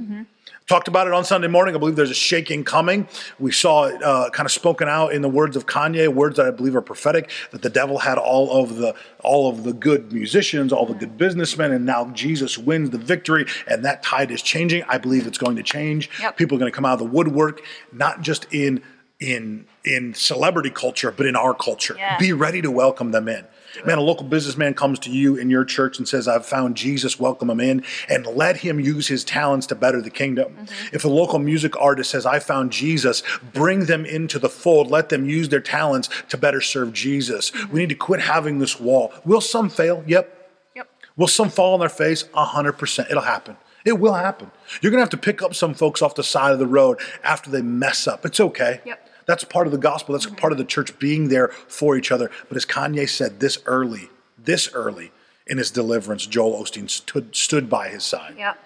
Talked 0.66 0.86
about 0.86 1.08
it 1.08 1.12
on 1.12 1.24
Sunday 1.24 1.48
morning. 1.48 1.74
I 1.74 1.78
believe 1.78 1.96
there's 1.96 2.12
a 2.12 2.14
shaking 2.14 2.62
coming. 2.62 3.08
We 3.40 3.50
saw 3.50 3.86
it 3.86 4.00
uh, 4.04 4.30
kind 4.30 4.46
of 4.46 4.52
spoken 4.52 4.88
out 4.88 5.12
in 5.12 5.20
the 5.20 5.28
words 5.28 5.56
of 5.56 5.66
Kanye, 5.66 6.06
words 6.06 6.36
that 6.36 6.46
I 6.46 6.52
believe 6.52 6.76
are 6.76 6.80
prophetic. 6.80 7.28
That 7.50 7.62
the 7.62 7.70
devil 7.70 7.98
had 7.98 8.18
all 8.18 8.62
of 8.62 8.76
the 8.76 8.94
all 9.24 9.50
of 9.50 9.64
the 9.64 9.72
good 9.72 10.12
musicians, 10.12 10.72
all 10.72 10.86
the 10.86 10.94
good 10.94 11.18
businessmen, 11.18 11.72
and 11.72 11.84
now 11.84 12.10
Jesus 12.12 12.56
wins 12.56 12.90
the 12.90 12.98
victory, 12.98 13.46
and 13.66 13.84
that 13.84 14.04
tide 14.04 14.30
is 14.30 14.42
changing. 14.42 14.84
I 14.84 14.98
believe 14.98 15.26
it's 15.26 15.38
going 15.38 15.56
to 15.56 15.64
change. 15.64 16.08
Yep. 16.20 16.36
People 16.36 16.56
are 16.56 16.60
going 16.60 16.70
to 16.70 16.76
come 16.76 16.84
out 16.86 16.92
of 16.92 17.00
the 17.00 17.16
woodwork, 17.16 17.62
not 17.92 18.20
just 18.22 18.46
in 18.52 18.80
in 19.18 19.66
in 19.84 20.14
celebrity 20.14 20.70
culture, 20.70 21.10
but 21.10 21.26
in 21.26 21.34
our 21.34 21.52
culture. 21.52 21.96
Yeah. 21.98 22.16
Be 22.16 22.32
ready 22.32 22.62
to 22.62 22.70
welcome 22.70 23.10
them 23.10 23.28
in. 23.28 23.44
Man, 23.84 23.98
a 23.98 24.02
local 24.02 24.26
businessman 24.26 24.74
comes 24.74 24.98
to 25.00 25.10
you 25.10 25.36
in 25.36 25.50
your 25.50 25.64
church 25.64 25.98
and 25.98 26.08
says, 26.08 26.28
I've 26.28 26.46
found 26.46 26.76
Jesus, 26.76 27.18
welcome 27.18 27.50
him 27.50 27.60
in, 27.60 27.84
and 28.08 28.26
let 28.26 28.58
him 28.58 28.80
use 28.80 29.08
his 29.08 29.24
talents 29.24 29.66
to 29.68 29.74
better 29.74 30.00
the 30.00 30.10
kingdom. 30.10 30.52
Mm-hmm. 30.52 30.94
If 30.96 31.04
a 31.04 31.08
local 31.08 31.38
music 31.38 31.80
artist 31.80 32.10
says, 32.10 32.26
I 32.26 32.38
found 32.38 32.72
Jesus, 32.72 33.22
bring 33.52 33.86
them 33.86 34.04
into 34.04 34.38
the 34.38 34.48
fold, 34.48 34.90
let 34.90 35.08
them 35.08 35.28
use 35.28 35.48
their 35.48 35.60
talents 35.60 36.08
to 36.28 36.36
better 36.36 36.60
serve 36.60 36.92
Jesus. 36.92 37.50
Mm-hmm. 37.50 37.72
We 37.72 37.80
need 37.80 37.88
to 37.90 37.94
quit 37.94 38.20
having 38.20 38.58
this 38.58 38.78
wall. 38.80 39.12
Will 39.24 39.40
some 39.40 39.68
fail? 39.68 40.04
Yep. 40.06 40.36
Yep. 40.76 40.88
Will 41.16 41.28
some 41.28 41.50
fall 41.50 41.74
on 41.74 41.80
their 41.80 41.88
face? 41.88 42.24
100%. 42.24 43.10
It'll 43.10 43.22
happen. 43.22 43.56
It 43.84 43.98
will 43.98 44.14
happen. 44.14 44.50
You're 44.80 44.90
going 44.90 44.98
to 44.98 45.02
have 45.02 45.10
to 45.10 45.16
pick 45.16 45.42
up 45.42 45.54
some 45.54 45.74
folks 45.74 46.02
off 46.02 46.14
the 46.14 46.22
side 46.22 46.52
of 46.52 46.58
the 46.58 46.66
road 46.66 47.00
after 47.22 47.50
they 47.50 47.62
mess 47.62 48.06
up. 48.06 48.26
It's 48.26 48.40
okay. 48.40 48.80
Yep. 48.84 49.09
That's 49.26 49.44
part 49.44 49.66
of 49.66 49.72
the 49.72 49.78
gospel. 49.78 50.12
That's 50.12 50.26
part 50.26 50.52
of 50.52 50.58
the 50.58 50.64
church 50.64 50.98
being 50.98 51.28
there 51.28 51.48
for 51.48 51.96
each 51.96 52.10
other. 52.12 52.30
But 52.48 52.56
as 52.56 52.64
Kanye 52.64 53.08
said, 53.08 53.40
this 53.40 53.58
early, 53.66 54.10
this 54.38 54.72
early 54.74 55.12
in 55.46 55.58
his 55.58 55.70
deliverance, 55.70 56.26
Joel 56.26 56.62
Osteen 56.62 56.88
stood, 56.88 57.34
stood 57.34 57.68
by 57.68 57.88
his 57.88 58.04
side. 58.04 58.34
Yep. 58.38 58.58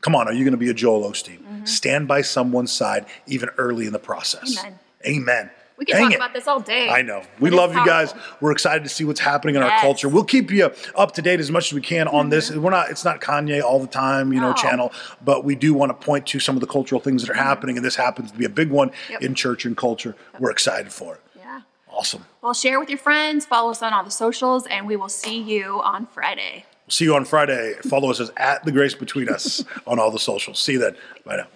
Come 0.00 0.14
on, 0.14 0.28
are 0.28 0.32
you 0.32 0.44
going 0.44 0.52
to 0.52 0.58
be 0.58 0.70
a 0.70 0.74
Joel 0.74 1.10
Osteen? 1.10 1.66
Stand 1.66 2.06
by 2.06 2.22
someone's 2.22 2.72
side 2.72 3.06
even 3.26 3.48
early 3.58 3.86
in 3.86 3.92
the 3.92 3.98
process. 3.98 4.58
Amen. 4.58 4.78
Amen. 5.06 5.50
We 5.78 5.84
can 5.84 5.94
Dang 5.94 6.04
talk 6.06 6.12
it. 6.12 6.16
about 6.16 6.34
this 6.34 6.48
all 6.48 6.58
day. 6.58 6.88
I 6.88 7.02
know. 7.02 7.22
We 7.38 7.50
love 7.50 7.72
you 7.72 7.86
guys. 7.86 8.12
We're 8.40 8.50
excited 8.50 8.82
to 8.82 8.88
see 8.88 9.04
what's 9.04 9.20
happening 9.20 9.54
in 9.54 9.62
our 9.62 9.78
culture. 9.80 10.08
We'll 10.08 10.24
keep 10.24 10.50
you 10.50 10.72
up 10.96 11.12
to 11.12 11.22
date 11.22 11.38
as 11.38 11.52
much 11.52 11.68
as 11.68 11.72
we 11.72 11.80
can 11.80 12.08
on 12.08 12.30
this. 12.30 12.50
Mm-hmm. 12.50 12.62
We're 12.62 12.70
not 12.70 12.90
it's 12.90 13.04
not 13.04 13.20
Kanye 13.20 13.62
all 13.62 13.78
the 13.78 13.86
time, 13.86 14.32
you 14.32 14.40
know, 14.40 14.48
No. 14.48 14.54
channel, 14.54 14.92
but 15.24 15.44
we 15.44 15.54
do 15.54 15.72
want 15.74 15.90
to 15.90 16.06
point 16.06 16.26
to 16.28 16.40
some 16.40 16.56
of 16.56 16.60
the 16.60 16.66
cultural 16.66 17.00
things 17.00 17.22
that 17.22 17.30
are 17.30 17.34
mm-hmm. 17.34 17.44
happening 17.44 17.76
and 17.76 17.84
this 17.84 17.94
happens 17.94 18.32
to 18.32 18.36
be 18.38 18.44
a 18.44 18.48
big 18.50 18.70
one 18.70 18.90
Yep. 19.08 19.22
in 19.22 19.34
church 19.34 19.64
and 19.64 19.76
culture. 19.76 20.16
We're 20.40 20.50
excited 20.50 20.92
for 20.92 21.14
it. 21.14 21.20
Yeah. 21.36 21.60
Awesome. 21.88 22.24
Well, 22.42 22.54
share 22.54 22.80
with 22.80 22.88
your 22.88 22.98
friends, 22.98 23.46
follow 23.46 23.70
us 23.70 23.80
on 23.80 23.92
all 23.92 24.02
the 24.02 24.10
socials, 24.10 24.66
and 24.66 24.86
we 24.86 24.96
will 24.96 25.08
see 25.08 25.40
you 25.40 25.80
on 25.82 26.06
Friday. 26.06 26.64
See 26.88 27.04
you 27.04 27.14
on 27.14 27.24
Friday. 27.24 27.74
Follow 27.84 28.10
us 28.10 28.18
as 28.18 28.32
at 28.36 28.64
the 28.64 28.72
grace 28.72 28.94
between 28.94 29.28
us 29.28 29.62
on 29.86 29.98
all 29.98 30.10
the 30.10 30.18
socials. 30.18 30.58
See 30.58 30.72
you 30.72 30.78
then. 30.78 30.96
Bye 31.24 31.36
now. 31.36 31.46